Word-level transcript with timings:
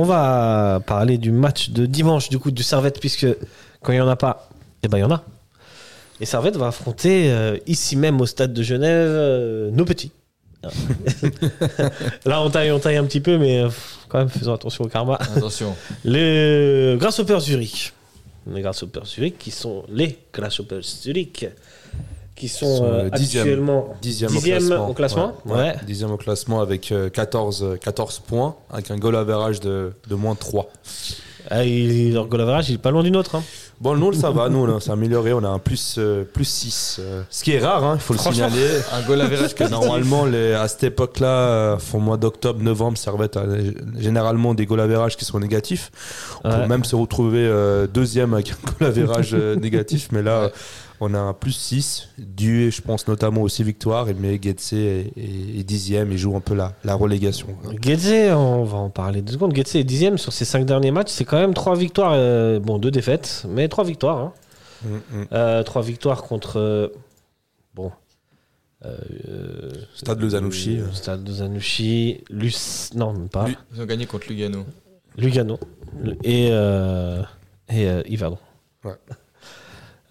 On 0.00 0.04
va 0.04 0.80
parler 0.86 1.18
du 1.18 1.30
match 1.30 1.68
de 1.68 1.84
dimanche, 1.84 2.30
du 2.30 2.38
coup, 2.38 2.50
du 2.50 2.62
Servette, 2.62 3.00
puisque 3.00 3.26
quand 3.82 3.92
il 3.92 3.96
n'y 3.96 4.00
en 4.00 4.08
a 4.08 4.16
pas, 4.16 4.48
eh 4.82 4.88
ben 4.88 4.96
il 4.96 5.02
y 5.02 5.04
en 5.04 5.10
a. 5.10 5.22
Et 6.22 6.24
Servette 6.24 6.56
va 6.56 6.68
affronter 6.68 7.30
euh, 7.30 7.58
ici 7.66 7.96
même 7.96 8.18
au 8.22 8.24
stade 8.24 8.54
de 8.54 8.62
Genève 8.62 9.10
euh, 9.10 9.70
nos 9.70 9.84
petits. 9.84 10.10
Là, 12.24 12.40
on 12.40 12.48
taille, 12.48 12.70
on 12.70 12.78
taille 12.78 12.96
un 12.96 13.04
petit 13.04 13.20
peu, 13.20 13.36
mais 13.36 13.58
euh, 13.58 13.68
quand 14.08 14.20
même, 14.20 14.30
faisons 14.30 14.54
attention 14.54 14.84
au 14.84 14.88
karma. 14.88 15.16
Attention. 15.16 15.76
Les 16.04 16.96
Grasshoppers 16.98 17.40
Zurich. 17.40 17.92
Les 18.50 18.62
Grasshoppers 18.62 19.04
Zurich, 19.04 19.36
qui 19.36 19.50
sont 19.50 19.84
les 19.90 20.18
Grasshoppers 20.32 20.80
Zurich, 20.82 21.44
qui 22.40 22.48
sont, 22.48 22.76
sont, 22.78 22.84
euh, 22.84 23.10
dixième. 23.10 23.42
actuellement 23.42 23.88
Dixième, 24.02 24.30
dixième 24.30 24.56
au 24.64 24.66
classement. 24.66 24.88
au 24.88 24.92
classement. 24.94 25.32
Ouais. 25.46 25.74
Dixième 25.86 26.10
au 26.10 26.16
classement 26.16 26.60
avec 26.60 26.90
euh, 26.90 27.08
14, 27.10 27.62
euh, 27.62 27.76
14 27.76 28.20
points, 28.26 28.56
avec 28.70 28.90
un 28.90 28.96
goal 28.96 29.14
average 29.16 29.60
de, 29.60 29.92
de 30.08 30.14
moins 30.14 30.34
3. 30.34 30.68
Ah, 31.50 31.64
il- 31.64 32.12
leur 32.14 32.26
goal 32.26 32.40
average, 32.42 32.70
il 32.70 32.74
est 32.76 32.78
pas 32.78 32.90
loin 32.90 33.02
du 33.02 33.10
nôtre. 33.10 33.34
hein. 33.36 33.42
Bon, 33.80 33.96
nous, 33.96 34.12
ça 34.12 34.30
va, 34.30 34.50
nous, 34.50 34.58
on 34.58 34.78
s'est 34.78 34.90
amélioré, 34.90 35.32
on 35.32 35.42
a 35.42 35.48
un 35.48 35.58
plus, 35.58 35.96
euh, 35.96 36.22
plus 36.24 36.44
6. 36.44 36.98
euh, 37.00 37.22
ce 37.30 37.42
qui 37.42 37.52
est 37.52 37.60
rare, 37.60 37.82
hein, 37.82 37.94
il 37.94 38.00
faut 38.00 38.12
le 38.12 38.18
signaler. 38.18 38.66
Un 38.92 39.00
goal 39.06 39.22
average 39.22 39.54
Que 39.54 39.64
normalement, 39.70 40.26
les, 40.26 40.52
à 40.52 40.68
cette 40.68 40.84
époque-là, 40.84 41.26
euh, 41.28 41.76
au 41.94 41.98
mois 41.98 42.18
d'octobre, 42.18 42.62
novembre, 42.62 42.98
Servette 42.98 43.38
a 43.38 43.40
euh, 43.44 43.72
généralement 43.98 44.52
des 44.52 44.66
goal 44.66 44.80
average 44.80 45.16
qui 45.16 45.24
sont 45.24 45.40
négatifs. 45.40 45.90
On 46.44 46.50
Ouais. 46.50 46.60
peut 46.62 46.68
même 46.68 46.84
se 46.84 46.94
retrouver 46.94 47.46
euh, 47.46 47.86
deuxième 47.86 48.34
avec 48.34 48.50
un 48.52 48.56
goal 48.78 48.88
average 48.90 49.30
euh, 49.32 49.56
négatif, 49.60 50.08
mais 50.12 50.20
là, 50.22 50.42
Ouais. 50.44 50.52
on 51.02 51.14
a 51.14 51.18
un 51.18 51.32
plus 51.32 51.52
6, 51.52 52.08
dû, 52.18 52.70
je 52.70 52.82
pense, 52.82 53.08
notamment 53.08 53.40
aux 53.40 53.48
6 53.48 53.62
victoires, 53.62 54.10
et 54.10 54.14
mais 54.18 54.38
Getse 54.42 54.74
est, 54.74 55.12
est- 55.16 55.58
est 55.60 55.62
dixième 55.62 56.12
et 56.12 56.18
joue 56.18 56.36
un 56.36 56.40
peu 56.40 56.54
la, 56.54 56.74
la 56.84 56.94
relégation. 56.94 57.46
Getse, 57.82 58.30
on 58.34 58.64
va 58.64 58.76
en 58.76 58.90
parler 58.90 59.22
deux 59.22 59.32
secondes. 59.32 59.54
Getse 59.56 59.76
est 59.76 59.84
dixième 59.84 60.18
sur 60.18 60.34
ses 60.34 60.44
cinq 60.44 60.66
derniers 60.66 60.90
matchs. 60.90 61.08
C'est 61.10 61.24
quand 61.24 61.38
même 61.40 61.54
trois 61.54 61.74
victoires, 61.74 62.12
euh, 62.14 62.60
bon, 62.60 62.76
deux 62.78 62.90
défaites, 62.90 63.44
mais 63.48 63.68
trois 63.70 63.84
victoires. 63.84 64.18
hein. 64.18 64.32
Mm, 64.84 64.94
mm. 65.20 65.26
Euh, 65.32 65.62
trois 65.62 65.82
victoires 65.82 66.22
contre. 66.22 66.58
euh, 66.58 66.88
bon. 67.74 67.90
euh, 68.84 69.70
Stade 69.94 70.20
Lozanouchi. 70.20 70.78
euh, 70.78 70.90
Stade 70.92 71.24
de 71.24 71.32
Zanouchi. 71.32 72.22
Luc... 72.30 72.54
Non, 72.94 73.12
même 73.12 73.28
pas. 73.28 73.46
Lu- 73.48 73.56
Ils 73.74 73.80
ont 73.82 73.86
gagné 73.86 74.06
contre 74.06 74.28
Lugano. 74.28 74.64
Lugano. 75.16 75.58
Et, 76.24 76.48
euh, 76.52 77.22
et 77.68 77.88
euh, 77.88 78.02
Yverdon. 78.06 78.38
Ouais. 78.84 78.94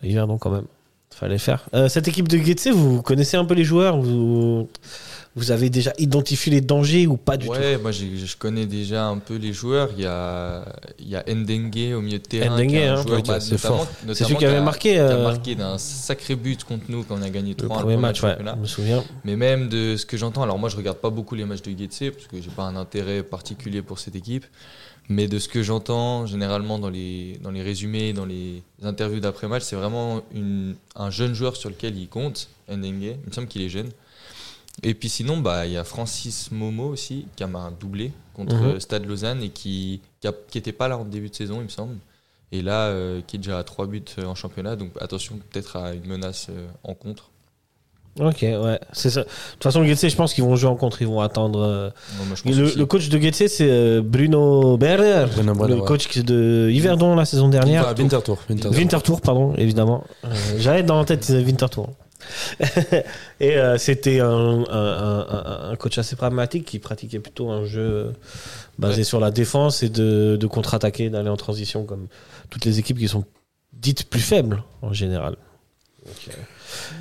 Yverdon, 0.04 0.38
quand 0.38 0.52
même. 0.52 0.66
Fallait 1.12 1.38
faire. 1.38 1.68
Euh, 1.74 1.90
cette 1.90 2.08
équipe 2.08 2.28
de 2.28 2.38
Getse, 2.38 2.68
vous 2.68 3.02
connaissez 3.02 3.36
un 3.38 3.44
peu 3.46 3.54
les 3.54 3.64
joueurs 3.66 4.00
vous, 4.00 4.70
vous 5.36 5.52
avez 5.52 5.70
déjà 5.70 5.94
identifié 6.00 6.52
les 6.52 6.62
dangers 6.62 7.08
ou 7.08 7.16
pas 7.16 7.38
du 7.38 7.46
tout 7.46 7.52
Ouais, 7.54 7.78
moi 7.78 7.92
je 7.92 8.36
connais 8.38 8.66
déjà 8.66 9.06
un 9.06 9.18
peu 9.20 9.36
les 9.36 9.54
joueurs. 9.54 9.90
Il 9.96 10.04
y 10.04 10.06
a, 10.06 10.66
il 11.00 11.08
y 11.08 11.16
a 11.16 11.24
Ndengue 11.28 11.94
au 11.96 12.02
milieu 12.02 12.18
de 12.20 12.24
terrain. 12.24 12.56
Ndengue, 12.58 12.76
hein. 12.76 13.04
bah, 13.08 13.18
notamment- 13.18 13.58
fort. 13.58 13.88
C'est 14.08 14.24
celui 14.24 14.36
qui 14.38 14.46
avait 14.46 14.58
a- 14.58 14.62
marqué, 14.62 14.94
qui 14.94 14.98
a 14.98 15.04
euh, 15.04 15.24
marqué 15.24 15.56
d'un 15.56 15.78
sacré 15.78 16.36
but 16.36 16.64
contre 16.64 16.86
nous 16.90 17.04
quand 17.04 17.16
on 17.18 17.22
a 17.22 17.30
gagné 17.30 17.56
3 17.56 17.68
le 17.78 17.82
premier 17.82 17.98
match, 17.98 18.24
ouais, 18.24 18.36
je 18.40 18.60
me 18.60 18.66
souviens. 18.66 19.04
Mais 19.24 19.36
même 19.36 19.70
de 19.70 19.96
ce 19.98 20.06
que 20.06 20.18
j'entends, 20.18 20.44
alors 20.44 20.58
moi 20.58 20.68
je 20.70 20.76
regarde 20.78 20.98
pas 20.98 21.10
beaucoup 21.12 21.36
les 21.36 21.46
matchs 21.46 21.62
de 21.62 21.78
Getse 21.78 22.12
parce 22.14 22.28
que 22.28 22.42
j'ai 22.42 22.50
pas 22.50 22.64
un 22.64 22.76
intérêt 22.76 23.24
particulier 23.24 23.82
pour 23.82 24.00
cette 24.00 24.16
équipe. 24.16 24.46
Mais 25.12 25.28
de 25.28 25.40
ce 25.40 25.48
que 25.48 25.64
j'entends 25.64 26.28
généralement 26.28 26.78
dans 26.78 26.90
les, 26.92 27.40
dans 27.42 27.50
les 27.50 27.64
résumés, 27.64 28.14
dans 28.14 28.26
les 28.26 28.62
interviews 28.84 29.20
d'après-match, 29.20 29.64
c'est 29.64 29.76
vraiment 29.76 30.22
une, 30.36 30.76
un 30.96 31.10
jeune 31.10 31.34
joueur 31.34 31.56
sur 31.56 31.70
lequel 31.70 31.98
il 31.98 32.08
compte, 32.08 32.48
Ndengue. 32.72 33.16
Il 33.24 33.30
me 33.30 33.32
semble 33.34 33.48
qu'il 33.48 33.64
est 33.64 33.70
jeune. 33.70 33.90
Et 34.84 34.94
puis 34.94 35.10
sinon, 35.10 35.38
bah, 35.38 35.66
il 35.66 35.74
y 35.74 35.78
a 35.78 35.84
Francis 35.84 36.52
Momo 36.52 36.86
aussi, 36.88 37.26
qui 37.36 37.44
a 37.44 37.48
un 37.48 37.72
doublé 37.72 38.12
contre 38.34 38.56
Mhm. 38.56 38.64
euh, 38.66 38.80
Stade 38.80 39.06
Lausanne 39.06 39.44
et 39.44 39.50
qui 39.50 40.02
n'était 40.56 40.72
pas 40.72 40.88
là 40.88 40.98
en 40.98 41.06
début 41.06 41.30
de 41.30 41.36
saison, 41.36 41.56
il 41.60 41.64
me 41.66 41.70
semble. 41.70 41.96
Et 42.52 42.62
là, 42.62 42.88
euh, 42.88 43.22
qui 43.28 43.36
est 43.36 43.40
déjà 43.40 43.60
à 43.60 43.64
3 43.64 43.86
buts 43.88 44.04
euh, 44.18 44.26
en 44.26 44.36
championnat. 44.36 44.76
Donc 44.76 44.92
attention 45.00 45.38
peut-être 45.52 45.76
à 45.76 45.94
une 45.94 46.06
menace 46.08 46.48
euh, 46.50 46.68
en 46.84 46.94
contre. 46.94 47.30
Ok, 48.20 48.40
ouais, 48.42 48.80
c'est 48.92 49.12
ça. 49.12 49.22
De 49.22 49.28
toute 49.54 49.64
façon, 49.64 49.84
Getse, 49.86 50.10
je 50.10 50.16
pense 50.16 50.34
qu'ils 50.34 50.44
vont 50.44 50.56
jouer 50.56 50.70
en 50.70 50.76
contre, 50.76 51.02
ils 51.02 51.08
vont 51.08 51.22
attendre. 51.22 51.62
euh, 51.62 51.90
moi, 52.28 52.36
je 52.44 52.78
Le, 52.78 52.86
coach 52.86 53.08
de 53.08 53.20
Getse, 53.20 53.48
c'est 53.48 54.02
Bruno 54.02 54.78
Berner, 54.78 55.26
Bruno 55.32 55.54
Berner, 55.54 55.76
le 55.76 55.82
ouais. 55.82 55.88
coach 55.88 56.18
de 56.18 56.70
Yverdon 56.72 57.16
la 57.16 57.24
saison 57.26 57.48
dernière. 57.50 57.94
Winterthur. 57.98 58.38
Winterthur. 58.50 58.78
Winterthur, 58.78 59.22
pardon, 59.22 59.54
évidemment. 59.58 60.04
J'avais 60.58 60.84
dans 60.84 60.98
la 61.00 61.06
tête 61.06 61.30
Winterthur. 61.30 61.88
Et 63.40 63.58
euh, 63.58 63.78
c'était 63.78 64.20
un, 64.20 64.28
un- 64.30 64.66
un- 64.70 65.28
un- 65.30 65.70
un 65.72 65.76
coach 65.76 65.98
assez 65.98 66.16
pragmatique 66.16 66.66
qui 66.66 66.80
pratiquait 66.80 67.20
plutôt 67.20 67.50
un 67.50 67.66
jeu 67.66 68.14
basé 68.78 69.00
Ouais. 69.00 69.04
sur 69.04 69.20
la 69.20 69.32
défense 69.32 69.84
et 69.84 69.90
de, 69.90 70.38
de 70.40 70.48
contre-attaquer, 70.48 71.10
d'aller 71.10 71.30
en 71.30 71.38
transition 71.38 71.86
comme 71.86 72.08
toutes 72.50 72.66
les 72.66 72.80
équipes 72.80 72.98
qui 73.00 73.08
sont 73.08 73.26
dites 73.74 74.10
plus 74.10 74.20
faibles 74.22 74.64
en 74.82 74.94
général. 74.94 75.36
Donc, 76.06 76.16
euh, 76.30 76.34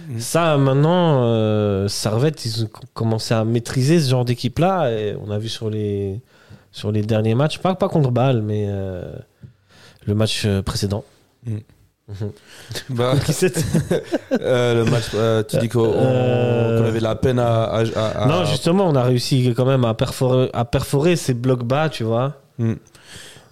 Mm. 0.08 0.18
Ça, 0.20 0.56
maintenant, 0.56 1.24
euh, 1.24 1.88
Servette, 1.88 2.42
ils 2.46 2.64
ont 2.64 2.70
commencé 2.94 3.34
à 3.34 3.44
maîtriser 3.44 4.00
ce 4.00 4.08
genre 4.08 4.24
d'équipe-là. 4.24 4.90
On 5.22 5.30
a 5.30 5.36
vu 5.38 5.50
sur 5.50 5.68
les, 5.68 6.22
sur 6.72 6.90
les 6.90 7.02
derniers 7.02 7.34
matchs, 7.34 7.58
pas, 7.58 7.74
pas 7.74 7.90
contre 7.90 8.10
Bâle, 8.10 8.40
mais 8.40 8.64
euh, 8.68 9.12
le 10.06 10.14
match 10.14 10.44
euh, 10.46 10.62
précédent. 10.62 11.04
Mm. 11.44 11.56
Bah, 12.90 13.14
Qui 13.24 13.32
c'était 13.32 13.60
euh, 14.40 14.84
le 14.84 14.90
match, 14.90 15.10
euh, 15.14 15.42
tu 15.42 15.58
dis 15.58 15.68
qu'on 15.68 15.92
Euh, 15.94 16.80
qu'on 16.80 16.86
avait 16.88 17.00
la 17.00 17.14
peine 17.14 17.38
à. 17.38 17.64
à- 17.64 17.80
à- 17.84 18.22
à- 18.22 18.26
Non, 18.26 18.44
justement, 18.44 18.86
on 18.88 18.94
a 18.94 19.02
réussi 19.02 19.52
quand 19.56 19.66
même 19.66 19.84
à 19.84 19.94
perforer, 19.94 20.50
à 20.52 20.64
perforer 20.64 21.16
ces 21.16 21.34
blocs 21.34 21.64
bas, 21.64 21.88
tu 21.88 22.04
vois. 22.04 22.34
Hmm. 22.58 22.74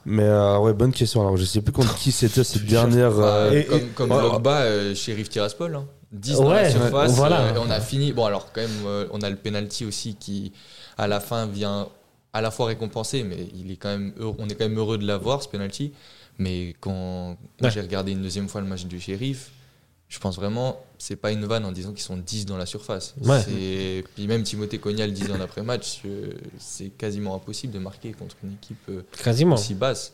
Mais 0.07 0.23
euh, 0.23 0.59
ouais, 0.59 0.73
bonne 0.73 0.93
question. 0.93 1.21
Alors, 1.21 1.37
je 1.37 1.45
sais 1.45 1.61
plus 1.61 1.73
contre 1.73 1.97
qui 1.97 2.13
c'était 2.13 2.45
cette 2.45 2.65
dernière. 2.65 3.11
Bah, 3.11 3.25
euh, 3.27 3.53
Et- 3.61 3.65
comme 3.65 3.79
et- 3.79 3.83
comme 3.95 4.11
Ouais, 4.13 4.19
Drogba, 4.23 4.61
euh, 4.61 4.95
Sheriff 4.95 5.29
Tiraspol. 5.29 5.75
Hein. 5.75 5.85
10 6.13 6.37
dans 6.39 6.49
Ouais, 6.49 6.63
la 6.63 6.71
surface. 6.71 7.13
voilà. 7.13 7.41
euh, 7.41 7.55
et 7.57 7.59
on 7.59 7.69
a 7.71 7.81
fini. 7.81 8.13
Bon, 8.13 8.25
alors, 8.25 8.53
quand 8.55 8.61
même, 8.63 8.71
euh, 8.87 9.07
on 9.13 9.21
a 9.21 9.29
le 9.29 9.37
penalty 9.37 9.85
aussi 9.85 10.15
qui, 10.15 10.53
à 10.97 11.09
la 11.09 11.21
fin, 11.21 11.47
vient 11.47 11.89
à 12.33 12.41
la 12.41 12.51
fois 12.51 12.67
récompensé, 12.67 13.23
mais 13.25 13.49
il 13.55 13.71
est 13.73 13.77
quand 13.77 13.89
même 13.89 14.13
heureux- 14.19 14.37
on 14.39 14.49
est 14.49 14.55
quand 14.55 14.69
même 14.69 14.79
heureux 14.79 14.97
de 14.99 15.07
l'avoir, 15.07 15.43
ce 15.43 15.49
penalty. 15.49 15.93
Mais 16.39 16.75
quand 16.81 17.37
Ouais. 17.63 17.71
j'ai 17.71 17.81
regardé 17.81 18.13
une 18.13 18.23
deuxième 18.23 18.49
fois 18.49 18.61
le 18.61 18.67
match 18.67 18.85
du 18.85 19.01
Sheriff, 19.01 19.51
je 20.09 20.19
pense 20.19 20.37
vraiment, 20.37 20.79
c'est 20.99 21.17
pas 21.17 21.33
une 21.33 21.45
vanne 21.47 21.65
en 21.65 21.73
disant 21.73 21.91
qu'ils 21.93 22.03
sont 22.03 22.17
10 22.17 22.47
dans 22.47 22.57
la 22.57 22.67
surface. 22.67 23.15
Ouais. 23.23 23.41
C'est- 23.43 24.05
Puis 24.15 24.27
même 24.27 24.43
Timothée 24.43 24.79
Cogna 24.79 25.07
le 25.07 25.13
disait 25.13 25.33
en 25.33 25.41
après-match, 25.41 26.03
euh, 26.05 26.33
c'est 26.59 26.91
quasiment 26.91 27.35
impossible 27.35 27.73
de 27.73 27.79
marquer 27.79 28.13
contre 28.13 28.37
une 28.45 28.53
équipe 28.53 28.77
euh, 28.89 29.03
Quasiment. 29.23 29.55
aussi 29.57 29.75
basse. 29.75 30.13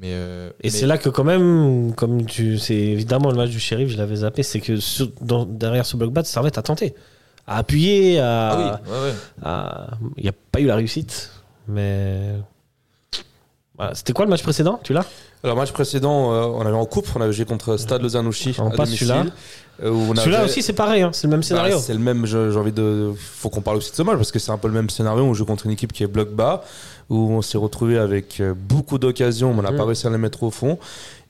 Mais, 0.00 0.10
euh, 0.12 0.50
Et 0.60 0.64
mais- 0.64 0.70
c'est 0.70 0.86
là 0.86 0.98
que 0.98 1.08
quand 1.08 1.24
même, 1.24 1.94
comme 1.94 2.26
tu, 2.26 2.58
c'est 2.58 2.74
évidemment 2.74 3.30
le 3.30 3.36
match 3.36 3.50
du 3.50 3.60
shérif, 3.60 3.88
je 3.88 3.96
l'avais 3.96 4.16
zappé, 4.16 4.42
c'est 4.42 4.60
que 4.60 4.76
sur- 4.78 5.10
dans- 5.20 5.46
derrière 5.46 5.86
ce 5.86 5.96
bloc 5.96 6.12
bas, 6.12 6.24
Servette 6.24 6.58
a 6.58 6.62
tenté, 6.62 6.94
à 7.46 7.58
appuyer, 7.58 8.18
à, 8.18 8.48
Ah 8.50 8.80
oui, 8.84 8.90
ouais, 8.92 8.98
ouais. 9.10 9.14
à- 9.42 9.90
il 10.16 10.22
n'y 10.24 10.28
a 10.28 10.34
pas 10.52 10.60
eu 10.60 10.66
la 10.66 10.74
réussite, 10.76 11.30
mais 11.68 12.32
voilà. 13.76 13.94
C'était 13.94 14.12
quoi 14.12 14.24
le 14.24 14.30
match 14.30 14.42
précédent 14.42 14.80
Tu 14.82 14.92
l'as 14.92 15.04
Alors, 15.44 15.56
match 15.56 15.72
précédent, 15.72 16.32
euh, 16.32 16.42
on 16.46 16.60
avait 16.66 16.76
en 16.76 16.86
coupe, 16.86 17.06
on 17.14 17.20
avait 17.20 17.32
joué 17.32 17.44
contre 17.44 17.76
Stade 17.76 18.02
Lozanouchi. 18.02 18.54
On 18.58 18.68
à 18.70 18.76
passe 18.76 18.90
celui-là. 18.90 19.24
euh, 19.82 19.90
on 19.90 20.14
Celui-là 20.14 20.44
aussi, 20.44 20.62
c'est 20.62 20.72
pareil, 20.72 21.02
hein, 21.02 21.10
c'est 21.12 21.26
le 21.26 21.30
même 21.32 21.40
Bah, 21.40 21.46
scénario. 21.46 21.78
c'est 21.78 21.92
le 21.92 21.98
même, 21.98 22.24
j'ai 22.26 22.38
envie 22.56 22.72
de. 22.72 23.12
Faut 23.18 23.50
qu'on 23.50 23.60
parle 23.60 23.76
aussi 23.76 23.90
de 23.90 23.96
ce 23.96 24.02
match 24.02 24.16
parce 24.16 24.32
que 24.32 24.38
c'est 24.38 24.50
un 24.52 24.58
peu 24.58 24.68
le 24.68 24.74
même 24.74 24.88
scénario. 24.90 25.22
On 25.24 25.34
joue 25.34 25.44
contre 25.44 25.66
une 25.66 25.72
équipe 25.72 25.92
qui 25.92 26.02
est 26.02 26.06
bloc 26.06 26.30
bas, 26.30 26.64
où 27.10 27.30
on 27.32 27.42
s'est 27.42 27.58
retrouvé 27.58 27.98
avec 27.98 28.40
euh, 28.40 28.54
beaucoup 28.56 28.98
d'occasions, 28.98 29.52
mais 29.52 29.60
on 29.60 29.62
n'a 29.62 29.72
Mm. 29.72 29.76
pas 29.76 29.84
réussi 29.84 30.06
à 30.06 30.10
les 30.10 30.18
mettre 30.18 30.42
au 30.42 30.50
fond. 30.50 30.78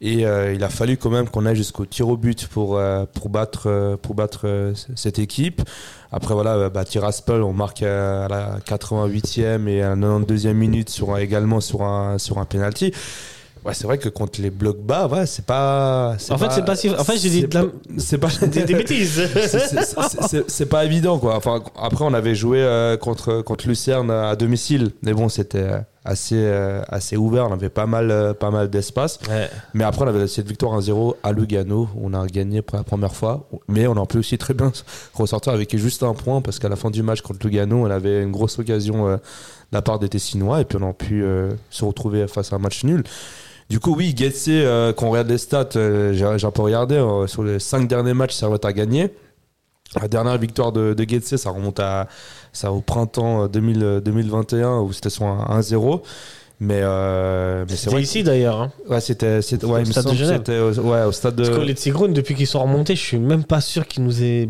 Et 0.02 0.26
euh, 0.26 0.52
il 0.52 0.62
a 0.62 0.68
fallu 0.68 0.98
quand 0.98 1.08
même 1.08 1.26
qu'on 1.28 1.46
aille 1.46 1.56
jusqu'au 1.56 1.86
tir 1.86 2.08
au 2.08 2.16
but 2.18 2.46
pour, 2.48 2.76
euh, 2.76 3.04
pour 3.14 3.30
battre, 3.30 3.62
euh, 3.66 3.96
pour 3.96 4.14
battre 4.14 4.72
cette 4.94 5.18
équipe. 5.18 5.62
Après, 6.12 6.34
voilà, 6.34 6.68
bah, 6.68 6.84
Tiraspol, 6.84 7.42
on 7.42 7.52
marque 7.54 7.82
à 7.82 8.28
la 8.28 8.58
88e 8.66 9.66
et 9.68 9.82
à 9.82 9.90
la 9.90 9.96
92e 9.96 10.52
minute 10.52 10.90
sur, 10.90 11.16
également 11.16 11.60
sur 11.60 11.82
un, 11.82 12.18
sur 12.18 12.38
un 12.38 12.44
penalty. 12.44 12.92
Ouais, 13.65 13.74
c'est 13.74 13.84
vrai 13.88 13.98
que 13.98 14.09
contre 14.09 14.41
les 14.41 14.50
blocs 14.50 14.78
bas, 14.80 15.09
ouais, 15.09 15.26
c'est 15.26 15.44
pas. 15.44 16.15
En 16.30 16.38
fait, 16.38 16.53
c'est 16.53 16.65
pas 16.65 16.76
si- 16.76 16.88
en 16.91 17.03
fait, 17.03 17.16
j'ai 17.18 17.30
dit 17.30 17.42
de 17.48 17.54
la- 17.59 17.65
C'est 17.98 18.18
pas. 18.18 18.28
Des, 18.47 18.62
des 18.65 18.74
bêtises. 18.74 19.21
C'est- 20.47 20.66
pas 20.66 20.84
évident 20.84 21.18
quoi. 21.18 21.34
Enfin 21.36 21.62
après 21.80 22.04
on 22.04 22.15
avait 22.15 22.34
joué 22.36 22.59
euh, 22.60 22.97
contre 22.97 23.42
contre 23.42 23.66
Lucerne 23.66 24.10
à 24.10 24.36
domicile, 24.36 24.91
mais 25.03 25.12
bon 25.15 25.28
c'était 25.28 25.66
assez 26.06 26.36
euh, 26.38 26.82
assez 26.88 27.16
ouvert, 27.16 27.48
on 27.48 27.53
avait 27.53 27.68
pas 27.68 27.86
mal 27.86 28.10
euh, 28.10 28.34
pas 28.34 28.50
mal 28.50 28.70
d'espace. 28.70 29.18
Ouais. 29.28 29.50
Mais 29.74 29.84
après 29.84 30.04
on 30.04 30.08
avait 30.08 30.26
cette 30.26 30.47
victoire 30.47 30.78
1-0 30.80 31.16
à 31.22 31.32
Lugano, 31.32 31.88
on 32.00 32.14
a 32.14 32.26
gagné 32.26 32.62
pour 32.62 32.78
la 32.78 32.84
première 32.84 33.14
fois, 33.14 33.48
mais 33.68 33.86
on 33.86 34.00
a 34.00 34.06
pu 34.06 34.18
aussi 34.18 34.38
très 34.38 34.54
bien 34.54 34.72
ressortir 35.14 35.53
avec 35.53 35.76
juste 35.76 36.03
un 36.03 36.14
point 36.14 36.41
parce 36.41 36.58
qu'à 36.58 36.68
la 36.68 36.76
fin 36.76 36.91
du 36.91 37.03
match 37.03 37.20
contre 37.20 37.47
Lugano, 37.47 37.86
on 37.86 37.91
avait 37.91 38.22
une 38.22 38.30
grosse 38.30 38.58
occasion 38.58 39.08
euh, 39.08 39.16
de 39.16 39.20
la 39.72 39.82
part 39.82 39.98
des 39.98 40.08
Tessinois 40.08 40.60
et 40.60 40.64
puis 40.64 40.78
on 40.80 40.88
a 40.88 40.92
pu 40.92 41.24
se 41.70 41.84
retrouver 41.84 42.28
face 42.28 42.52
à 42.52 42.56
un 42.56 42.60
match 42.60 42.84
nul. 42.84 43.02
Du 43.68 43.80
coup, 43.80 43.97
oui, 43.97 44.14
Getse, 44.16 44.48
quand 44.97 45.06
on 45.06 45.10
regarde 45.10 45.28
les 45.28 45.38
stats, 45.38 45.70
j'ai 45.72 46.24
un 46.24 46.50
peu 46.52 46.62
regardé, 46.62 47.04
sur 47.26 47.42
les 47.42 47.59
cinq 47.59 47.88
derniers 47.88 48.14
matchs, 48.14 48.34
Servette 48.34 48.64
a 48.64 48.72
gagné. 48.72 49.10
La 50.00 50.09
dernière 50.09 50.36
victoire 50.38 50.72
de, 50.72 50.94
de 50.94 51.04
Getse, 51.09 51.36
ça 51.36 51.50
remonte 51.50 51.80
à, 51.80 52.09
ça 52.53 52.72
au 52.72 52.80
printemps 52.80 53.44
euh, 53.44 53.48
2000, 53.48 53.83
euh, 53.83 54.00
2021 54.00 54.80
où 54.80 54.92
c'était 54.92 55.09
un 55.22 55.60
1-0. 55.60 56.00
Mais, 56.59 56.80
euh, 56.83 57.66
mais 57.68 57.77
C'était 57.77 57.91
vrai. 57.91 58.03
ici 58.03 58.22
d'ailleurs. 58.22 58.60
Hein. 58.62 58.72
Ouais, 58.88 59.00
c'était, 59.00 59.41
Au 59.62 59.66
ouais, 59.68 59.80
me 59.80 59.84
stade 59.84 60.06
de 60.06 60.15
Genève. 60.15 60.42
au, 60.48 60.80
ouais, 60.80 61.04
au 61.04 61.12
stade 61.12 61.36
de. 61.36 61.44
Parce 61.44 61.59
que 61.59 61.62
les 61.62 61.74
Tigrons, 61.74 62.09
depuis 62.09 62.34
qu'ils 62.34 62.47
sont 62.47 62.62
remontés, 62.62 62.97
je 62.97 63.03
suis 63.03 63.18
même 63.18 63.44
pas 63.44 63.60
sûr 63.60 63.86
qu'ils 63.86 64.04
nous 64.04 64.22
aient, 64.22 64.48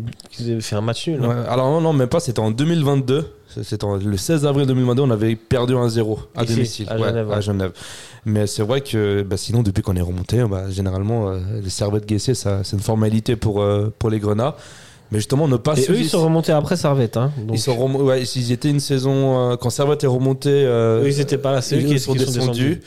fait 0.61 0.75
un 0.77 0.81
match 0.81 1.07
nul. 1.09 1.19
hein. 1.21 1.27
Ouais, 1.27 1.35
alors 1.49 1.69
non, 1.69 1.81
non, 1.81 1.91
même 1.91 2.07
pas, 2.07 2.21
c'était 2.21 2.39
en 2.39 2.51
2022. 2.51 3.33
C'était 3.63 3.85
le 4.03 4.17
16 4.17 4.45
avril 4.45 4.67
2022, 4.67 5.01
on 5.01 5.09
avait 5.09 5.35
perdu 5.35 5.73
1-0 5.73 6.17
à 6.35 6.43
Ici, 6.43 6.53
domicile. 6.53 6.87
à 6.89 6.97
Genève, 6.97 7.27
ouais. 7.27 7.35
à 7.35 7.41
Genève. 7.41 7.71
Mais 8.25 8.45
c'est 8.47 8.61
vrai 8.61 8.81
que 8.81 9.23
bah, 9.23 9.35
sinon, 9.35 9.61
depuis 9.63 9.81
qu'on 9.81 9.95
est 9.95 10.01
remonté, 10.01 10.43
bah, 10.49 10.69
généralement, 10.69 11.29
euh, 11.29 11.39
les 11.61 11.69
servettes 11.69 12.05
Guessé, 12.05 12.35
ça, 12.35 12.59
c'est 12.63 12.75
une 12.77 12.83
formalité 12.83 13.35
pour, 13.35 13.61
euh, 13.61 13.91
pour 13.99 14.09
les 14.09 14.19
Grenats. 14.19 14.55
Mais 15.11 15.19
justement, 15.19 15.47
ne 15.47 15.55
pas 15.57 15.73
Et 15.77 15.89
eux, 15.89 15.97
ils 15.99 16.09
sont 16.09 16.23
remontés 16.23 16.51
après 16.51 16.75
Servette. 16.75 17.15
Hein. 17.17 17.31
Donc, 17.37 17.55
Ils 17.57 17.61
sont 17.61 17.75
remo- 17.75 18.03
ouais, 18.03 18.25
s'ils 18.25 18.51
étaient 18.51 18.69
une 18.69 18.79
saison 18.81 19.51
euh, 19.51 19.55
quand 19.55 19.69
Servette 19.69 20.03
est 20.03 20.07
remonté. 20.07 20.49
euh, 20.51 21.03
eux, 21.03 21.07
ils 21.07 21.19
étaient 21.21 21.37
pas 21.37 21.51
là. 21.53 21.61
C'est 21.61 21.77
eux 21.77 21.81
ils 21.81 21.87
qui, 21.87 21.99
sont 21.99 22.13
qui 22.13 22.19
sont 22.19 22.31
descendus. 22.31 22.81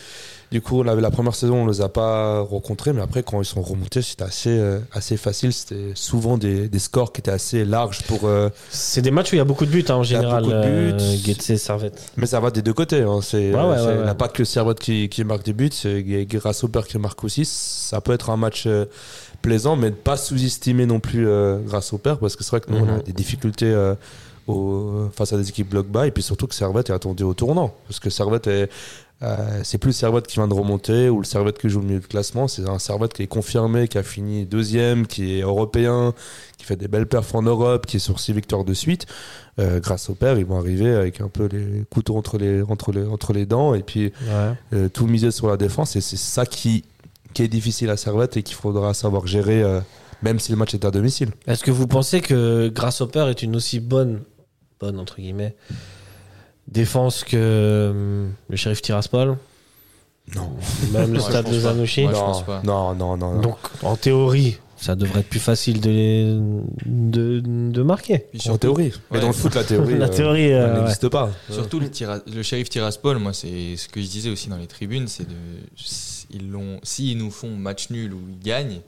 Du 0.50 0.60
coup, 0.60 0.80
on 0.82 0.88
avait 0.88 1.00
la 1.00 1.12
première 1.12 1.34
saison, 1.36 1.62
on 1.62 1.66
les 1.68 1.80
a 1.80 1.88
pas 1.88 2.40
rencontrés, 2.40 2.92
mais 2.92 3.00
après, 3.02 3.22
quand 3.22 3.40
ils 3.40 3.44
sont 3.44 3.62
remontés, 3.62 4.02
c'était 4.02 4.24
assez, 4.24 4.50
euh, 4.50 4.80
assez 4.92 5.16
facile. 5.16 5.52
C'était 5.52 5.92
souvent 5.94 6.38
des, 6.38 6.68
des 6.68 6.78
scores 6.80 7.12
qui 7.12 7.20
étaient 7.20 7.30
assez 7.30 7.64
larges 7.64 8.02
pour. 8.02 8.24
euh, 8.24 8.48
C'est 8.70 9.00
des 9.00 9.12
matchs 9.12 9.30
où 9.30 9.36
il 9.36 9.38
y 9.38 9.40
a 9.40 9.44
beaucoup 9.44 9.64
de 9.64 9.70
buts 9.70 9.84
hein, 9.88 9.94
en 9.94 10.02
Il 10.02 10.10
y 10.10 10.16
a 10.16 10.20
général. 10.22 10.42
beaucoup 10.42 10.54
de 10.56 10.60
buts. 10.62 10.96
euh, 11.00 11.16
Getse, 11.24 11.54
Servette. 11.56 12.02
Mais 12.16 12.26
ça 12.26 12.40
va 12.40 12.50
des 12.50 12.62
deux 12.62 12.72
côtés. 12.72 13.02
Hein. 13.02 13.20
C'est, 13.22 13.54
Ouais, 13.54 13.60
ouais, 13.60 13.68
ouais, 13.68 13.76
Il 13.78 13.96
n'y 13.98 14.02
a 14.02 14.06
ouais. 14.06 14.14
pas 14.14 14.26
que 14.26 14.42
Servette 14.44 14.80
qui, 14.80 15.08
qui 15.08 15.22
marque 15.22 15.44
des 15.44 15.52
buts, 15.52 15.70
c'est 15.72 16.02
Grasshopper 16.02 16.80
qui 16.88 16.98
marque 16.98 17.22
aussi. 17.22 17.44
Ça 17.44 18.00
peut 18.00 18.12
être 18.12 18.30
un 18.30 18.36
match 18.36 18.64
euh, 18.66 18.86
plaisant, 19.42 19.76
mais 19.76 19.90
ne 19.90 19.94
pas 19.94 20.16
sous-estimer 20.16 20.84
non 20.84 20.98
plus 20.98 21.28
euh, 21.28 21.58
Grasshopper, 21.60 22.14
parce 22.20 22.34
que 22.34 22.42
c'est 22.42 22.50
vrai 22.50 22.60
que 22.60 22.72
nous, 22.72 22.78
on 22.78 22.88
a 22.88 22.96
Mhm. 22.96 23.02
des 23.02 23.12
difficultés 23.12 23.72
au- 24.48 25.10
face 25.14 25.32
à 25.32 25.36
des 25.36 25.48
équipes 25.48 25.68
bloc 25.70 25.86
bas, 25.86 26.08
et 26.08 26.10
puis 26.10 26.22
surtout 26.24 26.46
que 26.48 26.54
Servette 26.56 26.90
est 26.90 26.92
attendu 26.92 27.22
au 27.22 27.34
tournant. 27.34 27.72
Parce 27.86 28.00
que 28.00 28.10
Servette 28.10 28.48
est. 28.48 28.68
euh, 29.22 29.60
c'est 29.64 29.76
plus 29.78 29.88
le 29.90 29.92
Servette 29.94 30.26
qui 30.26 30.36
vient 30.36 30.48
de 30.48 30.54
remonter 30.54 31.08
ou 31.10 31.18
le 31.18 31.24
Servette 31.26 31.58
qui 31.58 31.68
joue 31.68 31.80
le 31.80 31.86
milieu 31.86 32.00
de 32.00 32.06
classement. 32.06 32.48
C'est 32.48 32.66
un 32.68 32.78
Servette 32.78 33.12
qui 33.12 33.22
est 33.22 33.26
confirmé, 33.26 33.86
qui 33.86 33.98
a 33.98 34.02
fini 34.02 34.46
deuxième, 34.46 35.06
qui 35.06 35.38
est 35.38 35.42
européen, 35.42 36.14
qui 36.56 36.64
fait 36.64 36.76
des 36.76 36.88
belles 36.88 37.06
perfs 37.06 37.34
en 37.34 37.42
Europe, 37.42 37.84
qui 37.86 37.96
est 37.98 38.00
sur 38.00 38.18
six 38.18 38.32
victoires 38.32 38.64
de 38.64 38.72
suite. 38.74 39.06
Euh, 39.58 39.78
grâce 39.80 40.08
au 40.08 40.14
père, 40.14 40.38
ils 40.38 40.46
vont 40.46 40.58
arriver 40.58 40.94
avec 40.94 41.20
un 41.20 41.28
peu 41.28 41.46
les 41.52 41.84
couteaux 41.90 42.16
entre 42.16 42.38
les, 42.38 42.62
entre 42.62 42.92
les, 42.92 43.04
entre 43.04 43.32
les 43.34 43.44
dents 43.44 43.74
et 43.74 43.82
puis 43.82 44.12
Ouais. 44.26 44.54
euh, 44.72 44.88
tout 44.88 45.06
miser 45.06 45.30
sur 45.32 45.48
la 45.48 45.58
défense. 45.58 45.96
Et 45.96 46.00
c'est 46.00 46.16
ça 46.16 46.46
qui, 46.46 46.84
qui 47.34 47.42
est 47.42 47.48
difficile 47.48 47.90
à 47.90 47.98
Servette 47.98 48.38
et 48.38 48.42
qu'il 48.42 48.56
faudra 48.56 48.94
savoir 48.94 49.26
gérer, 49.26 49.62
euh, 49.62 49.80
même 50.22 50.38
si 50.38 50.50
le 50.50 50.56
match 50.56 50.72
est 50.72 50.84
à 50.86 50.90
domicile. 50.90 51.28
Est-ce 51.46 51.62
que 51.62 51.70
vous 51.70 51.86
pensez 51.86 52.22
que 52.22 52.68
Grasshopper 52.68 53.26
est 53.28 53.42
une 53.42 53.54
aussi 53.56 53.80
bonne, 53.80 54.22
bonne 54.80 54.98
entre 54.98 55.16
guillemets, 55.20 55.54
défense 56.70 57.24
que 57.24 57.90
hum, 57.90 58.32
le 58.48 58.56
shérif 58.56 58.82
Tiraspol 58.82 59.36
Non. 60.34 60.50
Même 60.92 61.12
le 61.12 61.20
stade 61.20 61.50
de 61.50 61.58
je 61.58 62.00
non, 62.02 62.62
non, 62.64 62.94
non, 62.94 63.16
non, 63.16 63.34
non. 63.34 63.40
Donc, 63.40 63.58
en 63.82 63.96
théorie, 63.96 64.58
ça 64.76 64.94
devrait 64.94 65.20
être 65.20 65.28
plus 65.28 65.40
facile 65.40 65.80
de, 65.80 65.90
les- 65.90 66.38
de, 66.86 67.40
de 67.40 67.82
marquer. 67.82 68.26
En 68.48 68.56
théorie. 68.56 68.92
Mais 69.10 69.16
ouais. 69.16 69.20
dans 69.22 69.26
le 69.28 69.32
foot, 69.34 69.54
la 69.54 69.64
théorie, 69.64 69.98
La 69.98 70.06
euh, 70.06 70.08
théorie, 70.08 70.42
elle 70.44 70.52
euh, 70.62 70.74
ouais. 70.74 70.80
n'existe 70.80 71.08
pas. 71.08 71.30
Surtout 71.50 71.80
le, 71.80 71.90
tira- 71.90 72.20
le 72.32 72.42
shérif 72.42 72.70
Tiraspol, 72.70 73.18
moi, 73.18 73.32
c'est 73.32 73.76
ce 73.76 73.88
que 73.88 74.00
je 74.00 74.06
disais 74.06 74.30
aussi 74.30 74.48
dans 74.48 74.56
les 74.56 74.66
tribunes, 74.66 75.08
c'est 75.08 75.28
de. 75.28 75.34
Ils 76.32 76.48
l'ont, 76.50 76.78
s'ils 76.84 77.18
nous 77.18 77.30
font 77.32 77.50
match 77.56 77.90
nul 77.90 78.14
ou 78.14 78.20
ils 78.30 78.38
gagnent, 78.38 78.80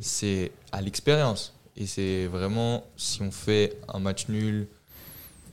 c'est 0.00 0.52
à 0.72 0.80
l'expérience. 0.80 1.52
Et 1.76 1.86
c'est 1.86 2.26
vraiment, 2.26 2.84
si 2.96 3.20
on 3.22 3.32
fait 3.32 3.76
un 3.92 3.98
match 3.98 4.28
nul, 4.28 4.68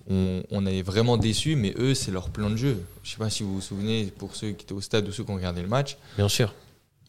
on, 0.10 0.44
on 0.52 0.66
est 0.66 0.82
vraiment 0.82 1.18
déçu, 1.18 1.56
mais 1.56 1.74
eux, 1.78 1.94
c'est 1.94 2.12
leur 2.12 2.30
plan 2.30 2.50
de 2.50 2.56
jeu. 2.58 2.78
Je 3.04 3.12
sais 3.12 3.18
pas 3.18 3.30
si 3.30 3.44
vous 3.44 3.56
vous 3.56 3.62
souvenez, 3.62 4.06
pour 4.18 4.36
ceux 4.36 4.52
qui 4.52 4.64
étaient 4.66 4.74
au 4.74 4.82
stade 4.82 5.08
ou 5.08 5.12
ceux 5.12 5.24
qui 5.24 5.32
ont 5.32 5.36
regardé 5.36 5.62
le 5.62 5.68
match, 5.68 5.98
Bien 6.18 6.30
sûr. 6.30 6.54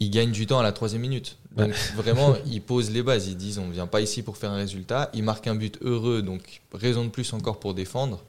ils 0.01 0.11
gagnent 0.11 0.33
du 0.33 0.47
temps 0.47 0.59
à 0.59 0.63
la 0.63 0.73
troisième 0.73 1.03
minute. 1.03 1.37
Donc 1.57 1.73
vraiment, 1.97 2.37
ils 2.47 2.63
posent 2.63 2.91
les 2.91 3.03
bases. 3.03 3.29
Ils 3.29 3.37
disent 3.37 3.59
on 3.59 3.69
vient 3.71 3.87
pas 3.87 4.01
ici 4.01 4.23
pour 4.23 4.37
faire 4.37 4.51
un 4.51 4.57
résultat. 4.57 5.11
Ils 5.15 5.23
marquent 5.23 5.47
un 5.49 5.55
but 5.55 5.79
heureux, 5.83 6.23
donc 6.23 6.61
raison 6.73 7.05
de 7.05 7.11
plus 7.11 7.33
encore 7.33 7.59
pour 7.61 7.75
défendre. 7.75 8.23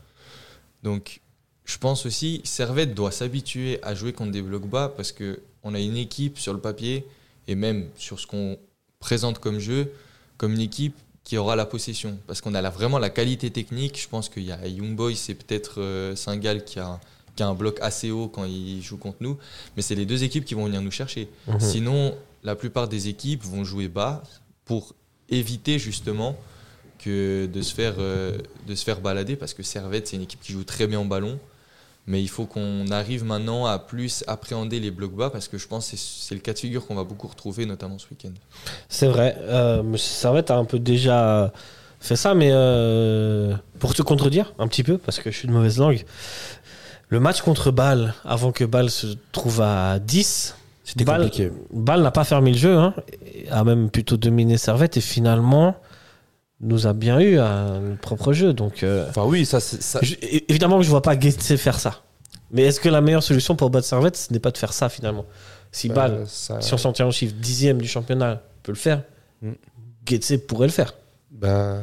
Donc 0.83 1.21
je 1.65 1.77
pense 1.77 2.05
aussi 2.05 2.41
Servette 2.43 2.93
doit 2.93 3.11
s'habituer 3.11 3.79
à 3.83 3.95
jouer 3.95 4.11
contre 4.11 4.31
des 4.31 4.41
blocs 4.41 4.67
bas 4.67 4.91
parce 4.95 5.11
que 5.13 5.39
on 5.63 5.73
a 5.73 5.79
une 5.79 5.95
équipe 5.95 6.37
sur 6.37 6.51
le 6.53 6.59
papier 6.59 7.05
et 7.47 7.55
même 7.55 7.87
sur 7.97 8.19
ce 8.19 8.27
qu'on 8.27 8.57
présente 8.99 9.39
comme 9.39 9.59
jeu, 9.59 9.93
comme 10.37 10.53
une 10.53 10.59
équipe 10.61 10.95
qui 11.23 11.37
aura 11.37 11.55
la 11.55 11.65
possession. 11.65 12.17
Parce 12.27 12.41
qu'on 12.41 12.53
a 12.53 12.61
la- 12.61 12.69
vraiment 12.69 12.99
la 12.99 13.09
qualité 13.09 13.49
technique. 13.49 13.99
Je 14.01 14.07
pense 14.09 14.27
qu'il 14.29 14.43
y 14.43 14.51
a 14.51 14.67
Young 14.67 14.95
Boys, 14.95 15.15
c'est 15.15 15.35
peut-être 15.35 15.79
euh, 15.81 16.15
Saint-Gall 16.15 16.63
qui 16.65 16.79
a, 16.79 16.99
qui 17.35 17.43
a 17.43 17.47
un 17.47 17.53
bloc 17.53 17.77
assez 17.81 18.11
haut 18.11 18.27
quand 18.27 18.43
il 18.45 18.81
joue 18.81 18.97
contre 18.97 19.17
nous. 19.21 19.37
Mais 19.75 19.81
c'est 19.81 19.95
les 19.95 20.05
deux 20.05 20.23
équipes 20.23 20.45
qui 20.45 20.53
vont 20.53 20.65
venir 20.65 20.81
nous 20.81 20.91
chercher. 20.91 21.29
Mhm. 21.47 21.59
Sinon, 21.59 22.15
la 22.43 22.55
plupart 22.55 22.87
des 22.89 23.07
équipes 23.07 23.43
vont 23.43 23.63
jouer 23.63 23.87
bas 23.87 24.21
pour 24.65 24.93
éviter 25.29 25.79
justement 25.79 26.35
que 26.99 27.47
de 27.51 27.61
se 27.61 27.73
faire, 27.73 27.95
euh, 27.99 28.37
de 28.67 28.75
se 28.75 28.83
faire 28.83 28.99
balader 29.01 29.35
parce 29.35 29.53
que 29.53 29.63
Servette, 29.63 30.07
c'est 30.07 30.15
une 30.17 30.21
équipe 30.23 30.41
qui 30.41 30.51
joue 30.53 30.63
très 30.63 30.87
bien 30.87 30.99
au 30.99 31.05
ballon. 31.05 31.39
Mais 32.05 32.21
il 32.21 32.27
faut 32.27 32.45
qu'on 32.45 32.85
arrive 32.91 33.23
maintenant 33.23 33.65
à 33.65 33.79
plus 33.79 34.25
appréhender 34.27 34.79
les 34.81 34.91
blocs 34.91 35.15
bas 35.15 35.29
parce 35.29 35.47
que 35.47 35.57
je 35.57 35.67
pense 35.67 35.91
que 35.91 35.97
c'est 35.97 36.35
le 36.35 36.41
cas 36.41 36.51
de 36.51 36.59
figure 36.59 36.85
qu'on 36.85 36.95
va 36.95 37.05
beaucoup 37.05 37.27
retrouver, 37.27 37.65
notamment 37.65 37.97
ce 37.97 38.07
week-end. 38.11 38.33
C'est 38.89 39.07
vrai. 39.07 39.37
Euh, 39.41 39.79
M. 39.79 39.97
Servette 39.97 40.51
a 40.51 40.57
un 40.57 40.65
peu 40.65 40.79
déjà 40.79 41.53
fait 42.03 42.17
ça, 42.17 42.33
mais 42.33 42.49
euh, 42.51 43.55
pour 43.79 43.95
te 43.95 44.01
contredire 44.01 44.53
un 44.59 44.67
petit 44.67 44.83
peu, 44.83 44.97
parce 44.97 45.19
que 45.19 45.31
je 45.31 45.37
suis 45.37 45.47
de 45.47 45.53
mauvaise 45.53 45.79
langue, 45.79 46.03
le 47.07 47.19
match 47.21 47.41
contre 47.41 47.71
Bâle, 47.71 48.13
avant 48.25 48.51
que 48.51 48.65
Bâle 48.65 48.89
se 48.89 49.07
trouve 49.31 49.61
à 49.61 49.99
10, 49.99 50.55
C'était 50.83 51.05
Bâle, 51.05 51.21
compliqué. 51.21 51.51
Bâle 51.71 52.01
n'a 52.01 52.11
pas 52.11 52.25
fermé 52.25 52.51
le 52.51 52.57
jeu, 52.57 52.75
hein, 52.75 52.93
a 53.49 53.63
même 53.63 53.89
plutôt 53.89 54.17
dominé 54.17 54.57
Servette, 54.57 54.97
et 54.97 55.01
finalement 55.01 55.77
nous 56.61 56.87
a 56.87 56.93
bien 56.93 57.19
eu 57.19 57.37
à 57.39 57.79
notre 57.81 57.99
propre 58.01 58.33
jeu. 58.33 58.53
Donc, 58.53 58.83
euh, 58.83 59.07
Enfin, 59.09 59.23
oui, 59.25 59.45
ça, 59.45 59.59
ça, 59.59 59.99
je- 60.01 60.15
évidemment 60.47 60.77
que 60.77 60.83
je 60.83 60.89
vois 60.89 61.01
pas 61.01 61.19
Getse 61.19 61.55
faire 61.57 61.79
ça. 61.79 62.01
Mais 62.51 62.63
est-ce 62.63 62.79
que 62.79 62.89
la 62.89 63.01
meilleure 63.01 63.23
solution 63.23 63.55
pour 63.55 63.69
battre 63.69 63.87
Servette, 63.87 64.15
ce 64.15 64.31
n'est 64.31 64.39
pas 64.39 64.51
de 64.51 64.57
faire 64.57 64.73
ça 64.73 64.87
finalement? 64.89 65.25
Si 65.71 65.89
Bâle, 65.89 66.23
ça- 66.27 66.61
si 66.61 66.73
on 66.73 66.77
s'en 66.77 66.93
tient 66.93 67.07
au 67.07 67.11
chiffre 67.11 67.33
dixième 67.35 67.81
du 67.81 67.87
championnat, 67.87 68.41
peut 68.61 68.71
le 68.71 68.77
faire, 68.77 69.01
Mm. 69.41 69.51
Pourrait 70.47 70.67
le 70.67 70.71
faire. 70.73 70.93
bah, 71.31 71.79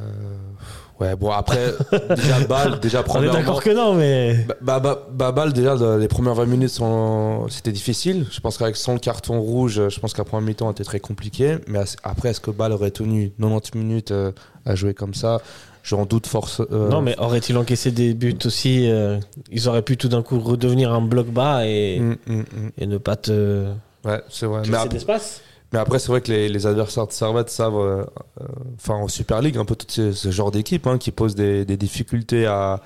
ouais, 1.00 1.16
bon, 1.16 1.30
après, 1.30 1.72
déjà, 2.16 2.40
balle, 2.46 2.80
déjà, 2.80 2.98
On 2.98 3.00
est 3.02 3.04
premièrement. 3.04 3.38
d'accord 3.38 3.62
que 3.62 3.70
non, 3.70 3.94
mais. 3.94 4.44
Bah, 4.48 4.54
bah, 4.60 4.78
bah, 4.80 5.06
bah, 5.12 5.32
Bâle, 5.32 5.52
déjà, 5.52 5.74
le- 5.74 5.98
les 5.98 6.08
premières 6.08 6.34
20 6.34 6.46
minutes, 6.46 6.70
sont- 6.70 7.46
c'était 7.48 7.72
difficile. 7.72 8.26
Je 8.30 8.40
pense 8.40 8.58
qu'avec 8.58 8.76
sans 8.76 8.92
le 8.92 8.98
carton 8.98 9.40
rouge, 9.40 9.88
je 9.88 10.00
pense 10.00 10.12
qu'à 10.12 10.24
première 10.24 10.46
mi-temps 10.46 10.70
était 10.70 10.84
très 10.84 11.00
compliqué. 11.00 11.56
Mais 11.66 11.80
après, 12.02 12.30
est-ce 12.30 12.40
que 12.40 12.50
Bâle 12.50 12.72
aurait 12.72 12.90
tenu 12.90 13.32
90 13.38 13.74
minutes 13.78 14.10
euh, 14.10 14.32
à 14.66 14.74
jouer 14.74 14.94
comme 14.94 15.14
ça? 15.14 15.40
J'en 15.82 16.04
doute 16.04 16.26
force. 16.26 16.60
euh, 16.72 16.90
Non, 16.90 17.00
mais 17.00 17.18
aurait-il 17.18 17.56
encaissé 17.56 17.90
des 17.90 18.12
buts 18.12 18.36
aussi 18.44 18.90
euh, 18.90 19.18
Ils 19.50 19.66
auraient 19.66 19.80
pu 19.80 19.96
tout 19.96 20.08
d'un 20.08 20.22
coup 20.22 20.38
redevenir 20.38 20.92
un 20.92 21.00
bloc 21.00 21.28
bas 21.28 21.66
et, 21.66 21.98
hum, 22.00 22.16
hum, 22.28 22.44
hum. 22.54 22.70
et 22.76 22.86
ne 22.86 22.98
pas 22.98 23.16
te. 23.16 23.64
Ouais, 24.04 24.20
c'est 24.28 24.44
vrai. 24.44 24.60
Mais, 24.66 24.72
laisser 24.72 24.82
ap- 24.82 24.88
d'espace? 24.88 25.40
Mais 25.72 25.78
après, 25.78 25.98
c'est 25.98 26.08
vrai 26.08 26.20
que 26.20 26.30
les, 26.32 26.48
les 26.48 26.66
adversaires 26.66 27.06
de 27.06 27.12
Servette 27.12 27.50
savent, 27.50 27.76
euh, 27.76 28.04
euh, 28.40 28.44
enfin 28.76 28.94
en 28.94 29.08
Super 29.08 29.40
League, 29.42 29.56
un 29.56 29.64
peu 29.64 29.74
tout 29.76 29.86
ce, 29.88 30.12
ce 30.12 30.30
genre 30.30 30.50
d'équipe 30.50 30.86
hein, 30.86 30.98
qui 30.98 31.10
pose 31.12 31.34
des, 31.34 31.64
des 31.64 31.76
difficultés 31.76 32.46
à, 32.46 32.80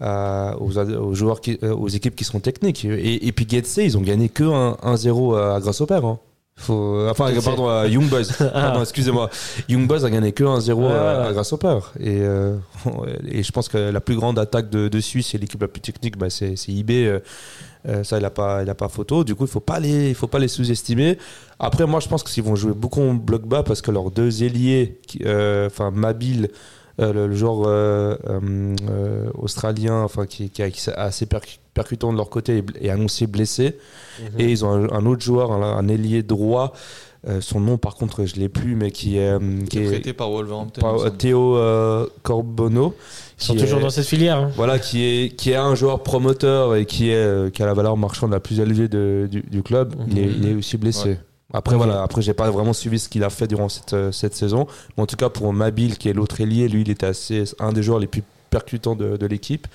à- 0.00 0.56
aux, 0.60 1.14
joueurs, 1.14 1.40
qui, 1.40 1.58
euh, 1.62 1.74
aux 1.74 1.88
équipes 1.88 2.14
qui 2.16 2.24
sont 2.24 2.40
techniques. 2.40 2.84
Et, 2.84 3.26
et 3.26 3.32
puis 3.32 3.46
Getse, 3.48 3.78
ils 3.78 3.96
ont 3.96 4.02
gagné 4.02 4.28
que 4.28 4.44
1-0 4.44 5.38
à 5.56 5.60
Grasshopper. 5.60 6.00
Hein. 6.04 6.18
Faut, 6.58 7.06
enfin, 7.10 7.30
pardon, 7.44 7.68
à 7.68 7.86
Young 7.86 8.08
Boys. 8.08 8.24
Pardon, 8.52 8.80
excusez-moi. 8.80 9.28
Young 9.68 9.86
Boys 9.86 10.06
a 10.06 10.10
gagné 10.10 10.32
que 10.32 10.42
1-0 10.42 10.72
Ouais, 10.72 10.90
à, 10.90 11.24
à 11.26 11.32
Grasshopper. 11.34 11.78
Et, 12.00 12.20
euh, 12.22 12.56
et 13.30 13.42
je 13.42 13.52
pense 13.52 13.68
que 13.68 13.76
la 13.76 14.00
plus 14.00 14.16
grande 14.16 14.38
attaque 14.38 14.70
de, 14.70 14.88
de 14.88 15.00
Suisse 15.00 15.34
et 15.34 15.38
l'équipe 15.38 15.60
la 15.60 15.68
plus 15.68 15.82
technique, 15.82 16.16
bah, 16.16 16.30
c'est 16.30 16.56
c'est 16.56 16.72
IB. 16.72 16.90
Euh, 17.88 18.02
ça, 18.04 18.18
il 18.18 18.22
n'a 18.22 18.30
pas, 18.30 18.62
il 18.62 18.70
a 18.70 18.74
pas 18.74 18.88
photo. 18.88 19.24
Du 19.24 19.34
coup, 19.34 19.44
il 19.44 19.48
ne 19.48 19.50
faut 19.52 19.60
pas 19.60 19.78
les, 19.80 20.08
il 20.08 20.14
faut 20.14 20.26
pas 20.26 20.38
les 20.38 20.48
sous-estimer. 20.48 21.18
Après, 21.58 21.86
moi, 21.86 22.00
je 22.00 22.08
pense 22.08 22.22
qu'ils 22.22 22.42
vont 22.42 22.56
jouer 22.56 22.72
beaucoup 22.72 23.00
en 23.00 23.14
bloc 23.14 23.42
bas 23.46 23.62
parce 23.62 23.80
que 23.80 23.90
leurs 23.90 24.10
deux 24.10 24.42
ailiers, 24.42 25.00
euh, 25.24 25.66
enfin, 25.66 25.90
Mabil, 25.90 26.50
euh, 27.00 27.12
le, 27.12 27.26
le 27.26 27.34
joueur 27.36 27.64
euh, 27.66 28.16
australien, 29.34 30.02
enfin, 30.02 30.26
qui, 30.26 30.50
qui 30.50 30.62
est 30.62 30.70
qui 30.70 30.88
est 30.88 30.92
assez 30.94 31.26
percu- 31.26 31.58
percutant 31.74 32.12
de 32.12 32.16
leur 32.16 32.30
côté, 32.30 32.64
est, 32.80 32.88
annoncé 32.88 33.26
blessé. 33.26 33.76
Mhm. 34.20 34.40
Et 34.40 34.50
ils 34.50 34.64
ont 34.64 34.70
un, 34.70 34.90
un 34.90 35.06
autre 35.06 35.22
joueur, 35.22 35.52
un, 35.52 35.76
un 35.78 35.88
ailier 35.88 36.22
droit. 36.22 36.72
Euh, 37.28 37.40
son 37.40 37.60
nom, 37.60 37.76
par 37.78 37.94
contre, 37.96 38.24
je 38.24 38.36
l'ai 38.36 38.48
plus, 38.48 38.76
mais 38.76 38.90
qui 38.90 39.18
est, 39.18 39.28
euh, 39.30 39.38
qui 39.68 39.78
est 39.78 39.84
est 39.84 39.88
prêté 39.88 40.12
par 40.12 40.30
Wolverhampton. 40.30 40.80
par-. 40.80 41.16
Théo 41.16 41.56
euh, 41.56 42.06
Corbono. 42.22 42.94
Ils 43.40 43.44
sont 43.44 43.54
toujours 43.54 43.80
est- 43.80 43.82
dans 43.82 43.90
cette 43.90 44.06
filière. 44.06 44.38
hein. 44.38 44.50
voilà, 44.56 44.78
qui 44.78 45.02
est, 45.04 45.36
qui 45.36 45.50
est 45.50 45.56
un 45.56 45.74
joueur 45.74 46.02
promoteur 46.02 46.74
et 46.76 46.86
qui, 46.86 47.10
est, 47.10 47.14
euh, 47.16 47.50
qui 47.50 47.62
a 47.62 47.66
la 47.66 47.74
valeur 47.74 47.96
marchande 47.96 48.30
la 48.32 48.40
plus 48.40 48.60
élevée 48.60 48.88
de- 48.88 49.28
du, 49.30 49.42
du 49.42 49.62
club. 49.62 49.94
Il, 50.10 50.18
est, 50.18 50.26
Mhm. 50.26 50.34
il 50.38 50.48
est 50.48 50.54
aussi 50.54 50.76
blessé. 50.76 51.08
Ouais. 51.10 51.18
Après, 51.52 51.76
voilà, 51.76 52.02
après, 52.02 52.22
j'ai 52.22 52.34
pas 52.34 52.50
vraiment 52.50 52.72
suivi 52.72 52.98
ce 52.98 53.08
qu'il 53.08 53.22
a 53.24 53.30
fait 53.30 53.46
durant 53.46 53.68
cette, 53.68 53.92
euh, 53.92 54.10
cette 54.12 54.34
saison. 54.34 54.66
Mais 54.96 55.02
en 55.02 55.06
tout 55.06 55.16
cas, 55.16 55.28
pour 55.28 55.52
Mabil, 55.52 55.96
qui 55.96 56.08
est 56.08 56.12
l'autre 56.12 56.40
ailier, 56.40 56.68
lui, 56.68 56.82
il 56.82 56.90
était 56.90 57.06
assez, 57.06 57.44
un 57.60 57.72
des 57.72 57.82
joueurs 57.82 57.98
les 58.00 58.06
plus 58.08 58.22
percutant 58.56 58.94
de, 58.96 59.16
de 59.18 59.26
l'équipe. 59.26 59.66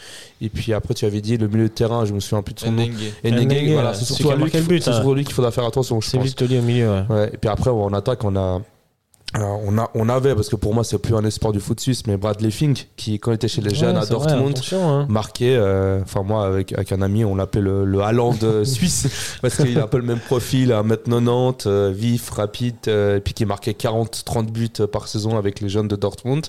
Et 0.41 0.49
puis 0.49 0.73
après, 0.73 0.95
tu 0.95 1.05
avais 1.05 1.21
dit 1.21 1.37
le 1.37 1.47
milieu 1.47 1.63
de 1.69 1.73
terrain, 1.81 2.05
je 2.05 2.13
me 2.13 2.19
souviens 2.19 2.41
plus 2.41 2.55
de 2.55 2.59
son 2.61 2.71
nom. 2.71 2.83
Nengue, 3.23 3.71
voilà, 3.73 3.93
c'est 3.93 4.05
surtout 4.05 4.31
à 4.31 4.35
lui 4.35 4.49
qu'il 4.49 4.59
hein. 4.59 4.63
à 4.87 5.13
lui 5.13 5.25
faudra 5.25 5.51
faire 5.51 5.65
attention, 5.65 6.01
je 6.01 6.07
C'est 6.09 6.17
pense. 6.17 6.25
vite 6.25 6.41
au 6.41 6.47
milieu. 6.47 6.89
Ouais. 6.89 7.03
Ouais, 7.09 7.29
et 7.33 7.37
puis 7.37 7.49
après, 7.49 7.69
en 7.69 7.93
attaque, 7.93 8.23
on 8.23 8.35
a. 8.35 8.59
alors, 9.33 9.59
on, 9.65 9.77
a, 9.77 9.89
on 9.93 10.09
avait, 10.09 10.33
parce 10.33 10.49
que 10.49 10.55
pour 10.55 10.73
moi, 10.73 10.83
c'est 10.83 10.97
plus 10.97 11.15
un 11.15 11.23
espoir 11.23 11.53
du 11.53 11.59
foot 11.59 11.79
suisse, 11.79 12.07
mais 12.07 12.17
Bradley 12.17 12.49
Fink, 12.51 12.87
qui, 12.97 13.19
quand 13.19 13.31
il 13.31 13.35
était 13.35 13.47
chez 13.47 13.61
les 13.61 13.73
jeunes 13.75 13.95
Ouais, 13.97 14.01
à 14.01 14.05
vrai, 14.05 14.09
Dortmund, 14.09 14.49
attention, 14.57 14.89
hein. 14.89 15.05
marqué, 15.09 15.55
euh, 15.55 16.01
enfin 16.01 16.23
moi 16.23 16.45
avec, 16.47 16.73
avec 16.73 16.91
un 16.91 17.01
ami, 17.03 17.23
on 17.23 17.35
l'appelle 17.35 17.63
le, 17.63 17.85
le 17.85 18.01
Haaland 18.01 18.35
euh, 18.43 18.65
suisse, 18.75 19.37
parce 19.43 19.55
qu'il 19.57 19.77
a 19.79 19.83
un 19.83 19.87
peu 19.87 19.97
le 19.97 20.03
même 20.05 20.19
profil, 20.19 20.71
1m90, 20.71 21.67
euh, 21.67 21.93
vif, 21.95 22.29
rapide, 22.31 22.75
euh, 22.87 23.17
et 23.17 23.21
puis 23.21 23.33
qui 23.35 23.45
marquait 23.45 23.71
40-30 23.73 24.47
buts 24.51 24.69
euh, 24.79 24.87
par 24.87 25.07
saison 25.07 25.37
avec 25.37 25.59
les 25.61 25.69
jeunes 25.69 25.87
de 25.87 25.95
Dortmund. 25.95 26.47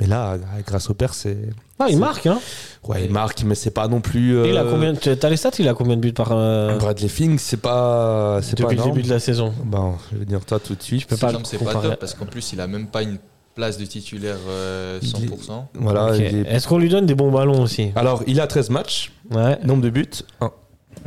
Mais 0.00 0.06
là, 0.06 0.32
euh, 0.32 0.38
grâce 0.66 0.90
au 0.90 0.94
père, 0.94 1.14
c'est... 1.14 1.36
Ah, 1.78 1.86
il 1.88 1.98
marque, 1.98 2.26
hein. 2.26 2.38
Ouais, 2.86 3.04
il 3.06 3.10
marque, 3.10 3.42
mais 3.44 3.54
c'est 3.54 3.70
pas 3.70 3.88
non 3.88 4.00
plus... 4.02 4.38
Et 4.44 4.50
il 4.50 4.56
a 4.58 4.62
euh, 4.62 4.70
combien 4.70 4.94
tu- 4.94 5.16
T'as 5.16 5.28
les 5.30 5.36
stats 5.38 5.52
Il 5.58 5.68
a 5.68 5.74
combien 5.74 5.96
de 5.96 6.00
buts 6.02 6.12
par. 6.12 6.28
euh, 6.32 6.76
Bradley 6.76 7.08
Fink, 7.08 7.40
c'est 7.40 7.56
pas... 7.56 8.40
C'est 8.42 8.56
pas 8.56 8.64
depuis 8.64 8.76
le 8.76 8.82
énorme. 8.82 8.90
début 8.96 9.08
de 9.08 9.12
la 9.12 9.18
saison 9.20 9.54
Bon, 9.64 9.94
je 10.12 10.18
vais 10.18 10.24
dire 10.26 10.40
ça 10.46 10.58
tout 10.58 10.74
de 10.74 10.82
suite. 10.82 11.06
peux 11.06 11.16
pas 11.16 11.32
c'est 11.44 11.62
pas 11.62 11.72
top 11.72 11.96
parce 11.98 12.12
qu'en 12.14 12.26
plus, 12.26 12.52
il 12.52 12.60
a 12.60 12.66
même 12.66 12.88
pas 12.88 13.02
une 13.02 13.18
place 13.54 13.78
de 13.78 13.86
titulaire 13.86 14.36
euh, 14.48 14.98
Il 15.02 15.08
est- 15.24 15.28
100%. 15.28 15.64
Voilà, 15.74 16.08
Ok. 16.12 16.16
il 16.18 16.24
est- 16.24 16.50
Est-ce 16.50 16.68
qu'on 16.68 16.76
lui 16.78 16.90
donne 16.90 17.06
des 17.06 17.14
bons 17.14 17.32
ballons 17.32 17.62
aussi? 17.62 17.90
Alors, 17.96 18.22
il 18.26 18.38
a 18.42 18.46
13 18.46 18.68
matchs, 18.68 19.12
Ouais. 19.30 19.58
nombre 19.64 19.82
de 19.82 19.88
buts, 19.90 20.06
1. 20.42 20.50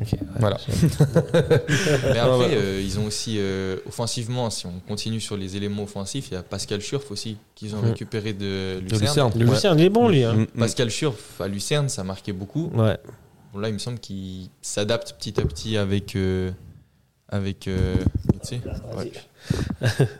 Ok. 0.01 0.19
Voilà. 0.39 0.57
Mais 2.13 2.19
après, 2.19 2.55
euh, 2.55 2.81
ils 2.83 2.99
ont 2.99 3.05
aussi, 3.05 3.35
euh, 3.37 3.77
offensivement, 3.87 4.49
si 4.49 4.65
on 4.65 4.73
continue 4.87 5.19
sur 5.19 5.35
les 5.37 5.57
éléments 5.57 5.83
offensifs, 5.83 6.27
il 6.31 6.35
y 6.35 6.37
a 6.37 6.43
Pascal 6.43 6.79
Schurf 6.81 7.11
aussi, 7.11 7.37
qu'ils 7.55 7.75
ont 7.75 7.81
Mm. 7.81 7.85
récupéré 7.85 8.33
de 8.33 8.79
De 8.79 8.81
Lucerne. 8.81 9.01
Lucerne. 9.01 9.31
Le 9.35 9.45
Ouais. 9.45 9.51
Lucien, 9.53 9.75
il 9.77 9.83
est 9.83 9.89
bon, 9.89 10.07
lui. 10.09 10.23
Hein. 10.23 10.33
Mm, 10.33 10.41
mm. 10.41 10.47
Pascal 10.59 10.89
Schurf 10.89 11.41
à 11.41 11.47
Lucerne, 11.47 11.89
ça 11.89 12.03
marquait 12.03 12.33
beaucoup. 12.33 12.71
Ouais. 12.75 12.97
Bon, 13.53 13.59
là, 13.59 13.67
il 13.69 13.73
me 13.73 13.79
semble 13.79 13.99
qu'il 13.99 14.49
s'adapte 14.61 15.15
petit 15.17 15.39
à 15.39 15.43
petit 15.45 15.75
avec. 15.77 16.15
euh, 16.15 16.51
avec 17.31 17.67
euh, 17.67 17.95
tu 18.41 18.47
sais, 18.47 18.61
ouais. 18.97 19.11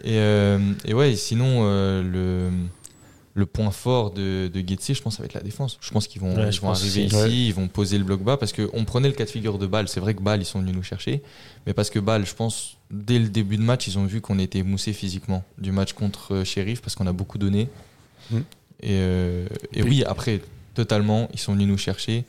et, 0.03 0.19
euh, 0.19 0.59
et 0.85 0.93
ouais, 0.93 1.15
sinon, 1.15 1.61
euh, 1.63 2.03
le, 2.03 2.51
le 3.35 3.45
point 3.45 3.71
fort 3.71 4.11
de, 4.11 4.49
de 4.53 4.59
Getse, 4.67 4.93
je 4.93 5.01
pense, 5.01 5.15
ça 5.17 5.21
va 5.23 5.25
être 5.27 5.33
la 5.35 5.41
défense. 5.41 5.77
Je 5.81 5.91
pense 5.91 6.07
qu'ils 6.07 6.19
vont, 6.21 6.35
Ouais, 6.35 6.47
ils 6.47 6.51
je 6.51 6.61
vont 6.61 6.71
arriver 6.71 7.05
ici, 7.05 7.15
Ouais. 7.15 7.31
ils 7.31 7.53
vont 7.53 7.67
poser 7.67 7.97
le 7.97 8.03
bloc 8.03 8.21
bas 8.23 8.37
parce 8.37 8.51
qu'on 8.53 8.83
prenait 8.85 9.07
le 9.07 9.13
cas 9.13 9.25
de 9.25 9.29
figure 9.29 9.57
de 9.57 9.67
Bâle. 9.67 9.87
C'est 9.87 9.99
vrai 9.99 10.13
que 10.13 10.21
Bâle, 10.21 10.41
ils 10.41 10.45
sont 10.45 10.59
venus 10.59 10.75
nous 10.75 10.83
chercher. 10.83 11.21
Mais 11.65 11.73
parce 11.73 11.89
que 11.89 11.99
Bâle, 11.99 12.25
je 12.25 12.33
pense, 12.33 12.77
dès 12.91 13.19
le 13.19 13.29
début 13.29 13.57
de 13.57 13.61
match, 13.61 13.87
ils 13.87 13.97
ont 13.99 14.05
vu 14.05 14.19
qu'on 14.19 14.39
était 14.39 14.63
moussé 14.63 14.93
physiquement 14.93 15.43
du 15.57 15.71
match 15.71 15.93
contre 15.93 16.33
euh, 16.35 16.43
Sheriff 16.43 16.81
parce 16.81 16.95
qu'on 16.95 17.07
a 17.07 17.13
beaucoup 17.13 17.37
donné. 17.37 17.69
Mm. 18.31 18.37
Et, 18.37 18.43
euh, 18.91 19.47
et 19.73 19.83
oui, 19.83 20.03
après, 20.05 20.41
totalement, 20.73 21.29
ils 21.33 21.39
sont 21.39 21.53
venus 21.53 21.67
nous 21.67 21.77
chercher. 21.77 22.25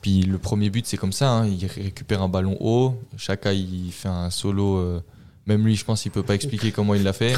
Puis 0.00 0.22
le 0.22 0.38
premier 0.38 0.70
but, 0.70 0.86
c'est 0.86 0.96
comme 0.96 1.12
ça. 1.12 1.30
hein, 1.30 1.46
il 1.46 1.64
récupère 1.66 2.22
un 2.22 2.28
ballon 2.28 2.56
haut. 2.60 2.94
Chaka, 3.18 3.52
il 3.52 3.92
fait 3.92 4.08
un 4.08 4.30
solo. 4.30 4.78
euh, 4.78 5.00
même 5.46 5.64
lui, 5.66 5.76
je 5.76 5.84
pense, 5.84 6.04
il 6.06 6.10
peut 6.10 6.22
pas 6.22 6.34
expliquer 6.34 6.70
comment 6.72 6.94
il 6.94 7.02
l'a 7.02 7.12
fait. 7.12 7.34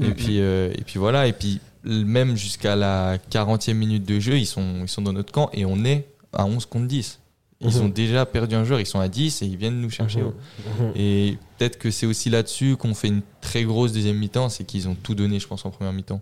Et 0.00 0.10
puis, 0.12 0.40
euh, 0.40 0.72
et 0.74 0.82
puis 0.82 0.98
voilà. 0.98 1.26
Et 1.26 1.32
puis, 1.32 1.60
même 1.84 2.36
jusqu'à 2.36 2.76
la 2.76 3.18
40e 3.30 3.74
minute 3.74 4.04
de 4.04 4.20
jeu, 4.20 4.38
ils 4.38 4.46
sont, 4.46 4.80
ils 4.82 4.88
sont 4.88 5.02
dans 5.02 5.12
notre 5.12 5.32
camp 5.32 5.50
et 5.52 5.64
on 5.64 5.84
est 5.84 6.06
à 6.32 6.44
11 6.46 6.66
contre 6.66 6.86
10. 6.86 7.18
Ils 7.64 7.68
Mhm. 7.76 7.82
ont 7.84 7.88
déjà 7.88 8.26
perdu 8.26 8.54
un 8.56 8.64
joueur, 8.64 8.80
ils 8.80 8.86
sont 8.86 8.98
à 8.98 9.08
10 9.08 9.42
et 9.42 9.46
ils 9.46 9.56
viennent 9.56 9.80
nous 9.80 9.90
chercher. 9.90 10.20
Mhm. 10.22 10.32
Mhm. 10.80 10.92
Et 10.96 11.38
peut-être 11.58 11.78
que 11.78 11.90
c'est 11.92 12.06
aussi 12.06 12.28
là-dessus 12.30 12.76
qu'on 12.76 12.94
fait 12.94 13.08
une 13.08 13.22
très 13.40 13.62
grosse 13.64 13.92
deuxième 13.92 14.16
mi-temps, 14.18 14.48
c'est 14.48 14.64
qu'ils 14.64 14.88
ont 14.88 14.96
tout 15.00 15.14
donné, 15.14 15.38
je 15.38 15.46
pense, 15.46 15.64
en 15.64 15.70
première 15.70 15.92
mi-temps. 15.92 16.20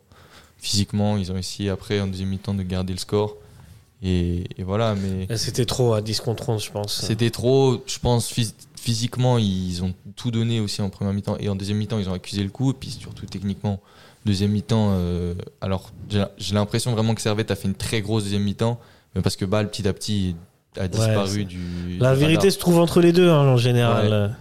Physiquement, 0.59 1.17
ils 1.17 1.33
ont 1.33 1.37
essayé 1.39 1.71
après, 1.71 2.01
en 2.01 2.07
deuxième 2.07 2.29
mi-temps, 2.29 2.53
de 2.53 2.63
garder 2.63 2.93
le 2.93 2.99
score. 2.99 3.37
Et, 4.03 4.45
et 4.59 4.63
voilà, 4.63 4.95
mais 4.95 5.35
C'était 5.37 5.65
trop 5.67 5.93
à 5.95 6.01
10 6.03 6.21
contre 6.21 6.49
11, 6.51 6.65
je 6.65 6.71
pense. 6.71 7.01
c'était 7.07 7.31
trop, 7.31 7.83
je 7.87 7.99
pense, 7.99 8.31
phys- 8.33 8.55
physiquement, 8.77 9.37
ils 9.39 9.83
ont 9.83 9.95
tout 10.17 10.31
donné 10.31 10.61
aussi 10.61 10.81
en 10.83 10.89
première 10.91 11.13
mi-temps. 11.15 11.37
Et 11.39 11.49
en 11.49 11.57
deuxième 11.57 11.79
mi-temps, 11.79 11.99
ils 11.99 12.09
ont 12.09 12.15
accusé 12.15 12.43
le 12.43 12.49
coup. 12.51 12.71
Et 12.71 12.75
puis 12.75 12.91
surtout, 12.91 13.25
techniquement, 13.27 13.81
deuxième 14.25 14.51
mi-temps, 14.51 14.91
euh, 14.93 15.35
alors 15.61 15.91
j'ai 16.39 16.55
l'impression 16.55 16.93
vraiment 16.93 17.15
que 17.15 17.21
Servette 17.23 17.51
a 17.51 17.57
fait 17.57 17.69
une 17.69 17.75
très 17.75 18.01
grosse 18.03 18.25
deuxième 18.25 18.43
mi-temps, 18.43 18.79
mais 19.15 19.23
parce 19.23 19.37
que 19.37 19.45
Bâle, 19.45 19.69
petit 19.71 19.87
à 19.89 19.93
petit, 19.93 20.37
a 20.79 20.89
disparu 20.89 21.45
du. 21.45 21.59
La 21.99 22.15
du 22.15 22.21
vérité 22.21 22.39
radar. 22.39 22.53
se 22.53 22.59
trouve 22.59 22.79
entre 22.79 23.01
les 23.01 23.13
deux, 23.13 23.29
hein, 23.31 23.47
en 23.49 23.57
général. 23.57 24.37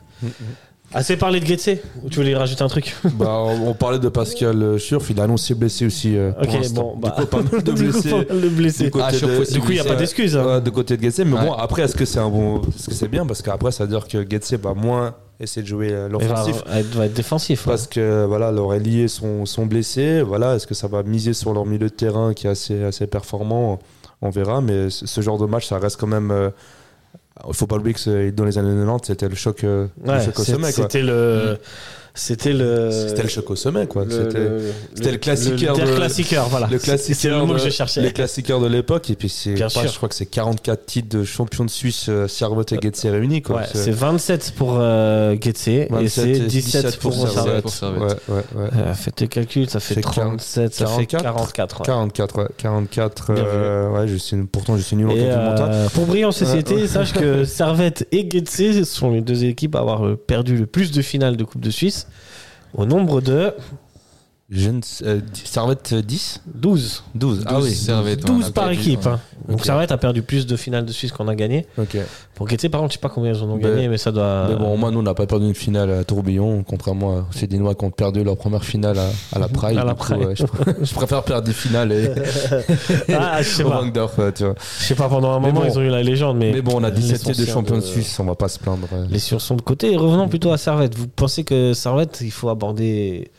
Assez 0.91 1.17
parlé 1.17 1.39
de 1.39 1.45
Getse 1.45 1.69
Ou 2.03 2.09
tu 2.09 2.15
voulais 2.15 2.36
rajouter 2.36 2.63
un 2.63 2.67
truc? 2.67 2.95
Bah, 3.13 3.29
on 3.29 3.69
on 3.69 3.74
parlait 3.75 4.00
de 4.00 4.09
Pascal 4.09 4.79
Schurf, 4.79 5.07
il 5.12 5.19
a 5.19 5.25
annoncé 5.25 5.53
blessé 5.53 5.86
aussi. 5.86 6.17
euh, 6.17 6.31
pour 6.31 6.55
Ok, 6.55 6.71
bon. 6.74 6.95
Bah, 6.98 7.09
Du 7.15 7.21
coup, 7.21 7.27
pas 7.27 7.43
mal 7.43 7.62
de 7.63 7.71
blessés. 8.50 8.89
Du 8.89 9.00
Ah, 9.00 9.12
Du 9.12 9.59
coup, 9.62 9.67
il 9.69 9.74
n'y 9.75 9.79
a 9.79 9.83
pas 9.83 9.95
d'excuse. 9.95 10.36
hein. 10.36 10.59
De 10.62 10.69
côté 10.71 10.98
de 10.98 11.03
Getse. 11.03 11.19
Mais 11.19 11.33
Ouais. 11.38 11.45
bon, 11.45 11.53
après, 11.53 11.83
est-ce 11.83 11.95
que 11.95 12.05
c'est 12.05 12.17
un 12.17 12.29
bon. 12.29 12.62
Est-ce 12.75 12.88
que 12.88 12.95
c'est 12.95 13.07
bien? 13.07 13.24
Parce 13.27 13.43
qu'après, 13.43 13.71
ça 13.71 13.83
veut 13.86 13.89
dire 13.91 14.07
que 14.07 14.27
Getse 14.27 14.53
va 14.53 14.74
moins 14.74 15.13
essayer 15.39 15.62
de 15.62 15.67
jouer 15.67 15.89
euh, 15.91 16.10
l'offensif. 16.10 16.63
il 16.75 16.98
va 16.98 17.05
être 17.05 17.13
défensif. 17.13 17.63
Parce 17.65 17.88
que 17.88 18.25
voilà, 18.25 18.51
leurs 18.51 18.74
ailiers 18.74 19.08
sont, 19.08 19.46
sont 19.46 19.65
blessés. 19.65 20.22
Voilà, 20.22 20.55
est-ce 20.55 20.67
que 20.67 20.74
ça 20.75 20.88
va 20.88 21.03
miser 21.03 21.34
sur 21.34 21.53
leur 21.53 21.65
milieu 21.65 21.88
de 21.89 21.93
terrain 21.93 22.34
qui 22.34 22.48
est 22.48 22.50
assez, 22.50 22.84
assez 22.84 23.08
performant? 23.08 23.79
On 24.22 24.29
verra. 24.29 24.62
Mais 24.62 24.89
ce 24.89 25.22
genre 25.22 25.38
de 25.38 25.46
match, 25.46 25.67
ça 25.67 25.77
reste 25.79 25.98
quand 26.00 26.08
même. 26.08 26.31
euh, 26.31 26.50
Il 27.48 27.53
faut 27.53 27.67
pas 27.67 27.77
oublier 27.77 27.93
que 27.93 28.29
dans 28.31 28.43
les 28.46 28.58
années 28.58 28.75
90, 28.77 29.08
c'était 29.08 29.29
le 29.29 29.36
choc, 29.36 29.63
euh, 29.63 29.88
le 30.03 30.12
Ouais, 30.12 30.25
choc 30.25 30.39
au 30.39 30.43
sommet. 30.43 30.74
quoi. 30.74 30.84
C'était 30.84 31.01
le. 31.03 31.58
C'était 32.19 32.51
le. 32.53 32.89
C'était 32.91 33.23
le 33.23 33.29
choc 33.29 33.49
au 33.49 33.55
sommet, 33.55 33.88
quoi. 33.88 34.03
le- 34.03 34.11
C'était 34.11 34.39
le- 34.39 34.61
c'était 34.93 35.11
le 35.13 35.17
classiqueur 35.17 35.75
der 35.77 35.88
de- 35.88 35.95
classiqueur, 35.95 36.49
voilà. 36.49 36.67
le 36.69 36.77
classiqueur. 36.77 37.39
Le 37.39 37.45
mot 37.45 37.53
que 37.53 37.59
je 37.59 37.69
cherchais. 37.69 38.01
Les 38.01 38.11
classiqueurs 38.11 38.59
de 38.59 38.67
l'époque. 38.67 39.09
Et 39.09 39.15
puis, 39.15 39.29
c'est 39.29 39.53
Bien 39.53 39.67
quoi, 39.69 39.83
sûr. 39.83 39.91
je 39.91 39.95
crois 39.97 40.09
que 40.09 40.15
c'est 40.15 40.25
44 40.25 40.85
titres 40.85 41.17
de 41.17 41.23
champion 41.23 41.63
de 41.63 41.69
Suisse, 41.69 42.07
euh, 42.09 42.27
Servette 42.27 42.73
et 42.73 42.79
Getse 42.81 43.05
réunis. 43.05 43.41
Quoi. 43.41 43.57
Ouais, 43.61 43.63
c'est 43.73 43.91
27 43.91 44.53
pour 44.57 44.75
euh, 44.79 45.35
Getse 45.41 45.67
et 45.69 45.88
27 45.89 46.35
c'est 46.35 46.39
17 46.47 46.97
pour 46.99 47.13
Servette. 47.13 47.33
Servette. 47.33 47.61
Pour 47.61 47.71
Servette. 47.71 48.01
Ouais, 48.01 48.35
ouais, 48.35 48.43
ouais. 48.55 48.69
Euh, 48.77 48.93
faites 48.93 49.15
tes 49.15 49.27
calculs, 49.29 49.69
ça 49.69 49.79
fait 49.79 49.93
C'est 49.95 50.01
37, 50.01 50.73
ça 50.73 50.88
fait 50.88 51.05
44, 51.05 51.53
44. 51.53 51.79
ouais. 51.79 51.85
44, 51.85 52.38
ouais. 52.39 52.47
44. 52.57 53.33
Bien 53.33 53.43
euh, 53.45 53.89
ouais, 53.91 54.07
je 54.07 54.15
suis, 54.17 54.35
pourtant, 54.43 54.75
je 54.75 54.81
suis 54.81 54.95
nul 54.97 55.07
en 55.09 55.13
du 55.13 55.21
montant. 55.21 55.69
euh, 55.71 55.88
pour 55.93 56.05
briller 56.05 56.25
en 56.25 56.31
société, 56.33 56.75
Ouais, 56.75 56.81
ouais. 56.81 56.88
sache 56.88 57.13
que 57.13 57.43
Servette 57.45 58.07
et 58.11 58.29
Getse 58.29 58.83
sont 58.83 59.11
les 59.11 59.21
deux 59.21 59.45
équipes 59.45 59.75
à 59.75 59.79
avoir 59.79 60.05
euh, 60.05 60.15
perdu 60.17 60.57
le 60.57 60.65
plus 60.65 60.91
de 60.91 61.01
finales 61.01 61.38
de 61.38 61.43
Coupe 61.45 61.61
de 61.61 61.69
Suisse. 61.71 62.07
Au 62.75 62.85
nombre 62.85 63.21
de 63.21 63.53
Je 64.51 64.70
ne 64.72 64.82
sais- 64.82 65.06
euh, 65.06 65.20
Servette 65.44 65.94
euh, 65.94 66.01
10 66.01 66.41
12. 66.56 67.03
12. 67.13 67.44
Ah 67.46 67.53
12 67.56 67.63
oui. 67.65 67.75
Servette, 67.75 68.22
ouais, 68.24 68.36
12 68.36 68.46
on 68.46 68.48
a 68.48 68.51
par 68.51 68.72
équipe. 68.72 69.06
hein. 69.06 69.20
Donc. 69.48 69.63
Servette 69.63 69.91
a 69.91 69.98
perdu 69.98 70.24
plus 70.24 70.48
de 70.48 70.56
finales 70.56 70.86
de 70.86 70.91
Suisse 70.91 71.12
qu'on 71.12 71.27
a 71.27 71.36
gagné. 71.36 71.68
Ok. 71.77 71.98
Pour 72.34 72.48
Getse, 72.50 72.68
par 72.70 72.82
contre, 72.82 72.94
je 72.94 72.98
sais 72.98 73.01
pas 73.01 73.10
combien 73.10 73.32
ils 73.34 73.44
en 73.44 73.50
ont 73.50 73.58
Ben, 73.58 73.70
gagné, 73.75 73.88
mais 73.89 73.98
ça 74.00 74.12
doit. 74.12 74.48
Mais 74.50 74.56
bon, 74.56 74.74
au 74.74 74.77
moins, 74.77 74.89
nous, 74.91 75.00
on 75.00 75.03
n'a 75.03 75.13
pas 75.13 75.27
perdu 75.27 75.46
une 75.46 75.53
finale 75.53 75.91
à 75.91 76.03
Tourbillon, 76.03 76.63
contrairement 76.63 77.18
à 77.20 77.25
ces 77.32 77.46
Dinois 77.46 77.75
qui 77.75 77.86
ont 77.86 77.91
perdu 77.91 78.24
leur 78.24 78.38
première 78.38 78.63
finale 78.65 78.98
à, 78.98 79.10
à 79.36 79.39
la 79.39 79.48
Praille. 79.50 79.77
À 79.79 79.84
la 79.84 79.94
Du 79.94 80.00
coup, 80.00 80.06
Praille. 80.06 80.25
ouais, 80.25 80.36
je, 80.36 80.44
pr- 80.46 80.75
je 80.84 80.94
préfère 80.96 81.24
perdre 81.24 81.46
des 81.46 81.53
finales 81.53 81.91
et, 81.91 82.10
ah, 83.13 83.41
je 83.44 83.48
sais 83.48 83.63
au 83.63 83.70
pas. 83.70 83.84
Euh, 84.20 84.32
tu 84.32 84.44
vois. 84.46 84.56
Je 84.79 84.84
sais 84.84 84.96
pas, 84.96 85.10
pendant 85.10 85.32
un 85.32 85.39
moment, 85.39 85.62
bon. 85.62 85.68
ils 85.68 85.77
ont 85.77 85.82
eu 85.82 85.89
la 85.89 86.01
légende, 86.01 86.38
mais. 86.38 86.51
Mais 86.53 86.62
bon, 86.63 86.74
on 86.75 86.84
a 86.84 86.89
17 86.91 87.12
laissons 87.12 87.32
titres 87.32 87.46
de 87.46 87.51
champion 87.51 87.75
de 87.75 87.82
Suisse, 87.82 88.20
on 88.20 88.25
va 88.25 88.36
pas 88.36 88.48
se 88.50 88.58
plaindre. 88.58 88.88
Les 89.10 89.20
sur 89.20 89.41
sont 89.41 89.56
de 89.56 89.62
côté. 89.62 89.91
Et 89.94 89.98
revenons 89.98 90.27
plutôt 90.27 90.51
à 90.51 90.58
Servette. 90.58 90.96
Vous 90.98 91.08
pensez 91.08 91.44
que 91.44 91.74
Servette, 91.74 92.20
il 92.22 92.32
faut 92.32 92.50
aborder 92.50 93.29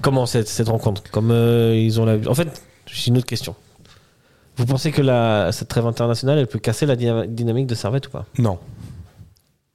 comment 0.00 0.26
cette, 0.26 0.48
cette 0.48 0.68
rencontre 0.68 1.02
Comme 1.10 1.30
euh, 1.30 1.76
ils 1.76 2.00
ont 2.00 2.04
la. 2.04 2.16
En 2.28 2.34
fait, 2.34 2.62
j'ai 2.86 3.08
une 3.10 3.18
autre 3.18 3.26
question. 3.26 3.54
Vous 4.56 4.66
pensez 4.66 4.92
que 4.92 5.00
la, 5.02 5.50
cette 5.52 5.68
trêve 5.68 5.86
internationale, 5.86 6.38
elle 6.38 6.46
peut 6.46 6.58
casser 6.58 6.84
la 6.86 6.94
dyna- 6.96 7.26
dynamique 7.26 7.66
de 7.66 7.74
Servette 7.74 8.08
ou 8.08 8.10
pas? 8.10 8.26
Non. 8.38 8.58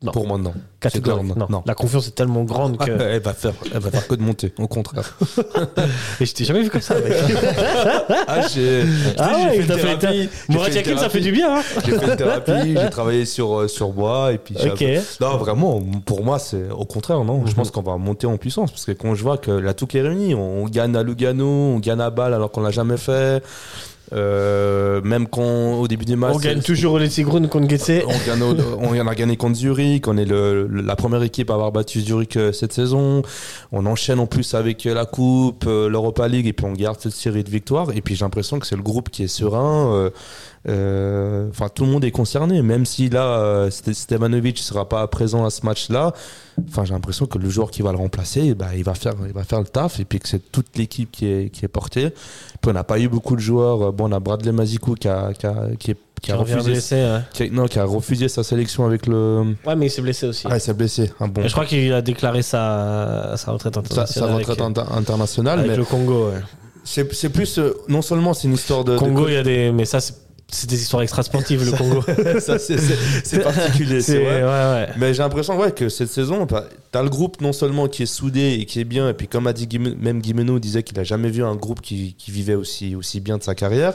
Non. 0.04 0.12
Pour 0.12 0.28
moi, 0.28 0.38
non. 0.38 0.54
Catégorique, 0.80 1.36
non. 1.36 1.64
La 1.66 1.74
confiance 1.74 2.08
est 2.08 2.12
tellement 2.12 2.44
grande 2.44 2.78
que. 2.78 2.92
elle, 2.92 3.20
va 3.20 3.34
faire, 3.34 3.54
elle 3.74 3.80
va 3.80 3.90
faire 3.90 4.08
que 4.08 4.14
de 4.14 4.22
monter, 4.22 4.54
au 4.60 4.68
contraire. 4.68 5.18
Mais 6.20 6.26
je 6.28 6.34
t'ai 6.36 6.46
jamais 6.46 6.62
vu 6.62 6.70
comme 6.70 6.82
ça, 6.82 6.94
mec. 7.00 7.14
Ah, 8.28 8.42
j'ai 8.48 8.84
ah 9.18 9.32
ouais, 9.50 9.62
fait 9.62 9.68
t'as 9.68 9.78
fait. 9.78 9.98
thérapie, 9.98 10.30
Mourad 10.50 10.72
Yakin, 10.74 10.98
ça 10.98 11.10
fait 11.10 11.20
du 11.20 11.32
bien. 11.32 11.58
hein 11.58 11.62
j'ai 11.84 11.98
fait 11.98 12.06
une 12.12 12.16
thérapie, 12.16 12.76
j'ai 12.80 12.90
travaillé 12.92 13.26
sur, 13.26 13.62
euh, 13.62 13.68
sur 13.68 13.90
bois, 13.90 14.34
et 14.34 14.38
puis 14.38 14.56
j'ai- 14.60 14.70
ok. 14.70 14.86
Non, 15.20 15.38
vraiment, 15.38 15.82
pour 16.06 16.24
moi, 16.24 16.38
c'est 16.38 16.70
au 16.70 16.86
contraire, 16.86 17.24
non. 17.24 17.42
Je 17.46 17.52
Mhm. 17.52 17.56
pense 17.56 17.72
qu'on 17.72 17.82
va 17.82 17.98
monter 17.98 18.28
en 18.28 18.38
puissance 18.38 18.70
parce 18.70 18.86
que 18.86 18.92
quand 18.92 19.16
je 19.16 19.24
vois 19.24 19.38
que 19.40 19.50
la 19.50 19.74
tout 19.74 19.88
est 19.98 20.02
réunie, 20.02 20.36
on, 20.36 20.64
on 20.64 20.66
gagne 20.68 20.96
à 20.96 21.02
Lugano, 21.02 21.46
on 21.48 21.80
gagne 21.80 22.02
à 22.02 22.12
Bâle 22.12 22.36
alors 22.36 22.52
qu'on 22.52 22.62
l'a 22.62 22.72
jamais 22.72 22.98
fait. 22.98 23.42
Euh, 24.14 25.02
même 25.02 25.28
quand 25.28 25.80
au 25.80 25.88
début 25.88 26.06
du 26.06 26.16
match, 26.16 26.36
On 26.36 26.40
gagne 26.40 26.62
toujours 26.62 26.94
au 26.94 26.98
Letzigrun 26.98 27.48
contre 27.48 27.70
Getse. 27.70 28.04
on, 28.06 28.28
gagne 28.28 28.42
on 28.80 29.00
en 29.00 29.08
a 29.08 29.16
gagné 29.16 29.36
contre 29.36 29.56
Zurich, 29.56 30.08
on 30.08 30.18
est 30.18 30.26
le, 30.26 30.68
la 30.68 30.96
première 30.96 31.24
équipe 31.24 31.50
à 31.50 31.56
avoir 31.56 31.72
battu 31.72 32.00
Zurich 32.02 32.38
euh, 32.38 32.52
cette 32.52 32.74
saison. 32.74 33.22
On 33.72 33.86
enchaîne 33.86 34.20
en 34.20 34.28
plus 34.28 34.54
avec 34.54 34.86
euh, 34.86 34.94
la 34.94 35.06
Coupe, 35.06 35.66
euh, 35.68 35.90
l'Europa 35.90 36.28
League, 36.28 36.48
et 36.48 36.54
puis 36.54 36.66
on 36.66 36.74
garde 36.74 37.00
cette 37.00 37.14
série 37.14 37.44
de 37.44 37.50
victoires. 37.50 37.92
Et 37.94 38.02
puis 38.02 38.16
j'ai 38.16 38.24
l'impression 38.24 38.60
que 38.60 38.68
c'est 38.68 38.78
le 38.78 38.84
groupe 38.84 39.10
qui 39.10 39.24
est 39.24 39.28
serein. 39.28 40.10
Euh, 40.68 41.46
Euh, 41.48 41.48
Enfin, 41.50 41.70
tout 41.74 41.86
le 41.86 41.92
monde 41.92 42.04
est 42.06 42.12
concerné, 42.12 42.62
même 42.62 42.86
si 42.86 43.10
là, 43.10 43.40
euh, 43.40 43.70
Ste- 43.70 43.94
Stevanovic 43.94 44.58
sera 44.60 44.88
pas 44.88 45.06
présent 45.08 45.46
à 45.46 45.50
ce 45.50 45.66
match-là. 45.66 46.14
Enfin, 46.70 46.84
j'ai 46.86 46.94
l'impression 46.94 47.26
que 47.26 47.38
le 47.38 47.50
joueur 47.50 47.72
qui 47.72 47.82
va 47.82 47.92
le 47.92 47.98
remplacer, 47.98 48.54
bah, 48.56 48.68
il 48.76 48.84
va 48.84 48.94
faire, 48.94 49.14
il 49.26 49.34
va 49.34 49.44
faire 49.44 49.60
le 49.60 49.66
taf, 49.68 50.00
et 50.00 50.06
puis 50.06 50.20
que 50.20 50.28
c'est 50.28 50.52
toute 50.52 50.78
l'équipe 50.78 51.10
qui 51.12 51.26
est, 51.28 51.50
qui 51.50 51.64
est 51.66 51.70
portée. 51.70 52.10
Puis 52.10 52.70
on 52.70 52.74
n'a 52.74 52.84
pas 52.84 53.00
eu 53.00 53.08
beaucoup 53.08 53.36
de 53.36 53.42
joueurs. 53.42 53.94
Bon, 53.94 54.10
on 54.10 54.12
a 54.12 54.20
Bradley 54.20 54.52
Mazikou 54.52 54.96
qui 54.96 55.08
a, 55.08 55.32
qui 55.34 55.46
a, 55.48 55.56
qui 55.80 55.92
est- 55.92 55.96
qui 55.96 56.22
Qui 56.24 56.32
a 56.32 56.36
refusé, 56.38 56.72
blessé. 56.72 56.96
Ouais. 56.96 57.20
qui 57.32 57.44
a- 57.44 57.50
non, 57.52 57.68
qui 57.68 57.78
a 57.78 57.86
refusé 57.86 58.28
sa 58.28 58.42
sélection 58.44 58.86
avec 58.88 59.06
le. 59.06 59.54
Ouais, 59.66 59.76
mais 59.76 59.86
il 59.86 59.90
s'est 59.92 60.02
blessé 60.02 60.26
aussi. 60.28 60.48
Ah, 60.50 60.58
il 60.58 60.62
s'est 60.62 60.74
blessé. 60.74 61.12
Un 61.20 61.28
bon. 61.28 61.44
Je 61.48 61.52
crois 61.52 61.66
qu'il 61.66 61.94
a 61.94 62.02
déclaré 62.02 62.42
sa, 62.42 63.36
sa 63.38 63.52
retraite 63.52 63.78
internationale. 63.78 64.30
sa 64.30 64.36
retraite 64.36 64.60
avec, 64.60 64.78
inter- 64.78 64.92
internationale, 64.98 65.60
avec 65.60 65.72
mais 65.72 65.78
le 65.78 65.86
Congo. 65.86 66.30
ouais. 66.30 66.42
c'est 66.84 67.30
plus. 67.30 67.60
euh, 67.60 67.74
non 67.88 68.02
seulement 68.02 68.34
c'est 68.34 68.48
une 68.48 68.56
histoire 68.56 68.84
de. 68.84 68.94
de 68.94 68.98
Congo, 68.98 69.28
il 69.28 69.34
y 69.36 69.38
a 69.38 69.44
des. 69.44 69.72
Mais 69.72 69.86
ça, 69.86 70.00
c'est 70.00 70.16
c'est 70.50 70.70
des 70.70 70.82
histoires 70.82 71.04
extra-sportives, 71.04 71.66
le 71.66 71.72
Congo. 71.78 72.02
ça, 72.40 72.58
c'est- 72.58 73.40
particulier. 73.44 74.00
Ouais, 74.08 74.44
ouais. 74.44 74.88
Mais 74.98 75.14
j'ai 75.14 75.22
l'impression 75.22 75.58
ouais, 75.60 75.72
que 75.72 75.90
cette 75.90 76.10
saison, 76.10 76.46
bah, 76.46 76.66
t'as 76.92 77.04
le 77.04 77.10
groupe 77.10 77.42
non 77.42 77.52
seulement 77.52 77.88
qui 77.88 78.04
est 78.04 78.08
soudé 78.08 78.58
et 78.60 78.66
qui 78.66 78.80
est 78.80 78.86
bien, 78.86 79.10
et 79.10 79.14
puis 79.14 79.28
comme 79.28 79.48
a 79.48 79.54
dit 79.54 79.68
même 79.78 80.22
Guimeno 80.22 80.60
disait 80.60 80.84
qu'il 80.84 80.98
a 81.00 81.04
jamais 81.04 81.30
vu 81.30 81.44
un 81.44 81.56
groupe 81.56 81.82
qui, 81.82 82.16
qui 82.18 82.32
vivait 82.32 82.56
aussi, 82.56 82.96
aussi 82.96 83.20
bien 83.20 83.38
de 83.38 83.44
sa 83.44 83.56
carrière. 83.56 83.94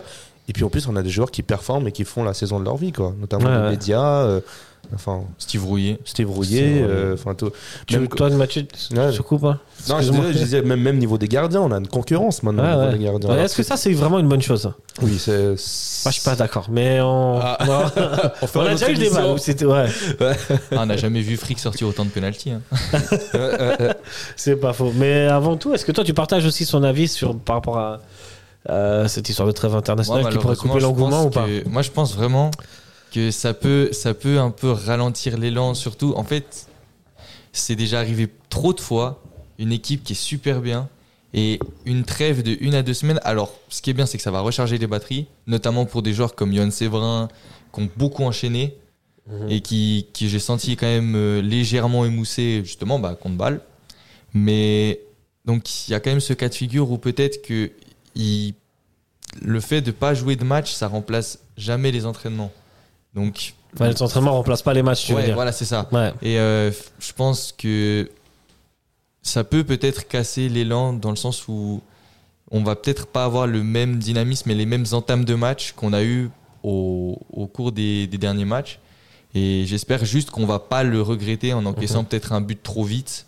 Et 0.48 0.52
puis 0.52 0.64
en 0.64 0.68
plus, 0.68 0.88
on 0.88 0.96
a 0.96 1.02
des 1.02 1.10
joueurs 1.10 1.30
qui 1.30 1.42
performent 1.42 1.88
et 1.88 1.92
qui 1.92 2.04
font 2.04 2.24
la 2.24 2.34
saison 2.34 2.58
de 2.60 2.64
leur 2.64 2.76
vie, 2.76 2.92
quoi. 2.92 3.14
Notamment 3.18 3.48
les 3.64 3.70
médias, 3.70 4.22
euh, 4.24 4.40
enfin 4.94 5.22
Steve 5.38 5.64
Rouillet. 5.64 5.98
Steve 6.04 6.30
Rouillet, 6.30 6.82
euh, 6.82 7.14
enfin 7.14 7.34
Même- 7.90 8.08
toi, 8.08 8.30
Mathieu, 8.30 8.64
tu 8.66 8.96
Ouais. 8.98 9.12
te 9.12 9.22
coupes 9.22 9.44
hein 9.44 9.58
non, 9.88 10.00
je 10.00 10.10
disais, 10.10 10.32
je 10.32 10.38
disais 10.38 10.62
même, 10.62 10.80
même 10.80 10.98
niveau 10.98 11.18
des 11.18 11.26
gardiens, 11.26 11.60
on 11.60 11.72
a 11.72 11.78
une 11.78 11.88
concurrence 11.88 12.42
maintenant 12.44 12.62
Ouais, 12.62 12.68
au 12.68 12.74
niveau 12.76 12.86
ouais. 12.92 12.98
des 12.98 13.04
gardiens. 13.04 13.28
Ouais, 13.28 13.34
Alors 13.34 13.44
Est-ce 13.46 13.56
que 13.56 13.62
ça, 13.64 13.76
c'est 13.76 13.92
vraiment 13.92 14.20
une 14.20 14.28
bonne 14.28 14.40
chose 14.42 14.70
Oui, 15.02 15.18
c'est. 15.18 15.32
Moi, 15.46 15.54
je 15.56 16.10
suis 16.10 16.22
pas 16.22 16.36
d'accord. 16.36 16.66
Mais 16.70 17.00
on, 17.00 17.38
Ah. 17.42 17.58
on, 18.42 18.58
On 18.58 18.60
a 18.66 18.70
déjà 18.70 18.88
eu 18.90 18.92
le 18.94 18.98
débat. 18.98 19.26
où 19.32 19.38
c'était- 19.38 19.64
Ouais, 19.64 19.86
Ah, 20.20 20.34
on 20.72 20.86
n'a 20.86 20.96
jamais 20.96 21.20
vu 21.20 21.36
Frick 21.36 21.58
sortir 21.58 21.88
autant 21.88 22.04
de 22.04 22.10
pénalty. 22.10 22.50
Hein. 22.52 22.60
c'est 24.36 24.56
pas 24.56 24.72
faux. 24.72 24.92
Mais 24.94 25.26
avant 25.26 25.56
tout, 25.56 25.74
est-ce 25.74 25.84
que 25.84 25.92
toi, 25.92 26.04
tu 26.04 26.14
partages 26.14 26.46
aussi 26.46 26.64
son 26.64 26.82
avis 26.82 27.08
sur, 27.08 27.36
par 27.38 27.56
rapport 27.56 27.78
à 27.78 28.00
euh, 28.70 29.08
cette 29.08 29.28
histoire 29.28 29.48
de 29.48 29.52
trêve 29.52 29.74
internationale 29.74 30.30
qui 30.32 30.38
pourrait 30.38 30.54
couper 30.56 30.78
l'engouement 30.80 31.24
ou 31.24 31.30
pas 31.30 31.46
que- 31.46 31.68
Moi, 31.68 31.82
je 31.82 31.90
pense 31.90 32.14
vraiment 32.14 32.50
que 33.12 33.30
ça 33.30 33.54
peut, 33.54 33.90
ça 33.92 34.14
peut 34.14 34.38
un 34.38 34.50
peu 34.50 34.70
ralentir 34.70 35.36
l'élan. 35.38 35.74
Surtout, 35.74 36.14
en 36.16 36.24
fait, 36.24 36.66
c'est 37.52 37.76
déjà 37.76 37.98
arrivé 38.00 38.28
trop 38.48 38.72
de 38.72 38.80
fois. 38.80 39.22
Une 39.58 39.72
équipe 39.72 40.02
qui 40.02 40.14
est 40.14 40.16
super 40.16 40.60
bien 40.60 40.88
et 41.34 41.58
une 41.84 42.04
trêve 42.04 42.42
de 42.42 42.56
une 42.60 42.74
à 42.74 42.82
deux 42.82 42.94
semaines. 42.94 43.20
Alors, 43.22 43.54
ce 43.68 43.80
qui 43.82 43.90
est 43.90 43.94
bien, 43.94 44.06
c'est 44.06 44.16
que 44.18 44.22
ça 44.24 44.30
va 44.30 44.40
recharger 44.40 44.78
les 44.78 44.86
batteries, 44.86 45.26
notamment 45.46 45.84
pour 45.86 46.02
des 46.02 46.12
joueurs 46.12 46.34
comme 46.34 46.52
Yann 46.52 46.70
Séverin, 46.70 47.28
qui 47.72 47.80
ont 47.80 47.88
beaucoup 47.96 48.24
enchaîné 48.24 48.76
Mhm. 49.30 49.50
et 49.50 49.60
qui, 49.60 50.08
qui 50.12 50.28
j'ai 50.28 50.40
senti 50.40 50.74
quand 50.76 50.86
même 50.88 51.14
euh, 51.14 51.40
légèrement 51.40 52.04
émoussé, 52.04 52.62
justement, 52.64 52.98
bah, 52.98 53.14
contre 53.14 53.36
balle. 53.36 53.60
Mais 54.34 55.00
donc, 55.44 55.86
il 55.86 55.92
y 55.92 55.94
a 55.94 56.00
quand 56.00 56.10
même 56.10 56.18
ce 56.20 56.32
cas 56.32 56.48
de 56.48 56.54
figure 56.54 56.90
où 56.90 56.98
peut-être 56.98 57.40
que 57.42 57.70
il- 58.16 58.54
le 59.40 59.60
fait 59.60 59.80
de 59.80 59.90
pas 59.92 60.12
jouer 60.14 60.34
de 60.36 60.42
match, 60.44 60.72
ça 60.72 60.88
remplace 60.88 61.38
jamais 61.56 61.92
les 61.92 62.04
entraînements. 62.04 62.50
Donc, 63.14 63.54
Enfin, 63.74 63.88
les 63.88 64.02
entraînements 64.02 64.32
remplacent 64.34 64.62
pas 64.62 64.74
les 64.74 64.82
matchs, 64.82 65.06
tu 65.06 65.12
veux 65.12 65.18
ouais, 65.18 65.24
dire. 65.24 65.34
voilà, 65.34 65.50
c'est 65.52 65.64
ça. 65.64 65.88
Ouais. 65.92 66.12
Et 66.20 66.38
euh, 66.38 66.70
je 67.00 67.12
pense 67.14 67.54
que 67.56 68.10
ça 69.22 69.44
peut 69.44 69.64
peut-être 69.64 70.06
casser 70.08 70.48
l'élan 70.48 70.92
dans 70.92 71.10
le 71.10 71.16
sens 71.16 71.48
où 71.48 71.80
on 72.50 72.62
va 72.62 72.76
peut-être 72.76 73.06
pas 73.06 73.24
avoir 73.24 73.46
le 73.46 73.62
même 73.62 73.96
dynamisme 73.98 74.50
et 74.50 74.54
les 74.54 74.66
mêmes 74.66 74.84
entames 74.92 75.24
de 75.24 75.34
match 75.34 75.72
qu'on 75.72 75.92
a 75.94 76.02
eu 76.02 76.28
au, 76.62 77.18
au 77.32 77.46
cours 77.46 77.72
des, 77.72 78.06
des 78.06 78.18
derniers 78.18 78.44
matchs. 78.44 78.78
Et 79.34 79.64
j'espère 79.66 80.04
juste 80.04 80.30
qu'on 80.30 80.44
va 80.44 80.58
pas 80.58 80.82
le 80.82 81.00
regretter 81.00 81.54
en 81.54 81.64
encaissant 81.64 82.00
Mhm. 82.02 82.08
peut-être 82.08 82.32
un 82.32 82.42
but 82.42 82.62
trop 82.62 82.84
vite. 82.84 83.26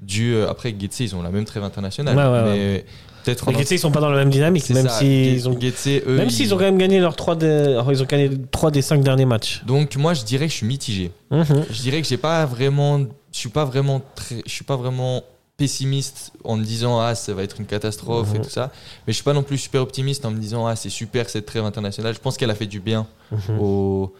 Dû, 0.00 0.32
euh, 0.34 0.48
après, 0.48 0.74
Getse, 0.78 1.00
ils 1.00 1.14
ont 1.16 1.22
la 1.22 1.30
même 1.30 1.44
trêve 1.44 1.64
internationale. 1.64 2.16
Ouais, 2.16 2.24
ouais, 2.24 2.42
mais 2.56 2.86
peut-être 3.26 3.50
Les 3.50 3.58
Getse, 3.58 3.72
ils 3.72 3.78
sont 3.78 3.90
pas 3.90 4.00
dans 4.00 4.08
la 4.10 4.16
même 4.18 4.30
dynamique, 4.30 4.70
même 4.70 4.88
s'ils 4.88 5.48
ont, 5.48 5.58
Getse, 5.60 5.88
eux, 6.06 6.16
même 6.16 6.28
ils- 6.30 6.54
ont 6.54 6.56
quand 6.56 6.62
même 6.64 6.78
gagné 6.78 7.00
leurs 7.00 7.16
trois 7.16 7.34
des, 7.36 7.46
alors, 7.46 7.90
ils 7.92 8.02
ont 8.02 8.06
gagné 8.06 8.30
trois 8.50 8.70
des 8.70 8.82
cinq 8.82 9.02
derniers 9.02 9.26
matchs. 9.26 9.62
Donc 9.66 9.96
moi, 9.96 10.14
je 10.14 10.24
dirais 10.24 10.46
que 10.46 10.52
je 10.52 10.58
suis 10.58 10.66
mitigé. 10.66 11.10
Mhm. 11.30 11.64
Je 11.70 11.80
dirais 11.82 12.00
que 12.00 12.06
j'ai 12.08 12.16
pas 12.16 12.46
vraiment, 12.46 12.98
je 13.00 13.06
suis 13.38 13.48
pas 13.48 13.64
vraiment 13.64 14.00
très, 14.14 14.42
je 14.46 14.50
suis 14.52 14.64
pas 14.64 14.76
vraiment 14.76 15.22
pessimiste 15.56 16.32
en 16.44 16.56
me 16.56 16.64
disant 16.64 17.00
ah 17.00 17.14
ça 17.14 17.32
va 17.32 17.42
être 17.42 17.58
une 17.58 17.64
catastrophe 17.66 18.28
et 18.34 18.38
Mhm. 18.38 18.44
tout 18.44 18.50
ça, 18.50 18.70
mais 19.06 19.12
je 19.12 19.16
suis 19.16 19.24
pas 19.24 19.32
non 19.32 19.42
plus 19.42 19.56
super 19.58 19.80
optimiste 19.82 20.24
en 20.26 20.30
me 20.30 20.38
disant 20.38 20.66
ah 20.66 20.76
c'est 20.76 20.90
super 20.90 21.28
cette 21.30 21.46
trêve 21.46 21.64
internationale. 21.64 22.14
Je 22.14 22.20
pense 22.20 22.36
qu'elle 22.36 22.50
a 22.50 22.54
fait 22.54 22.66
du 22.66 22.78
bien 22.80 23.06
Mhm. 23.32 23.58
au, 23.58 24.12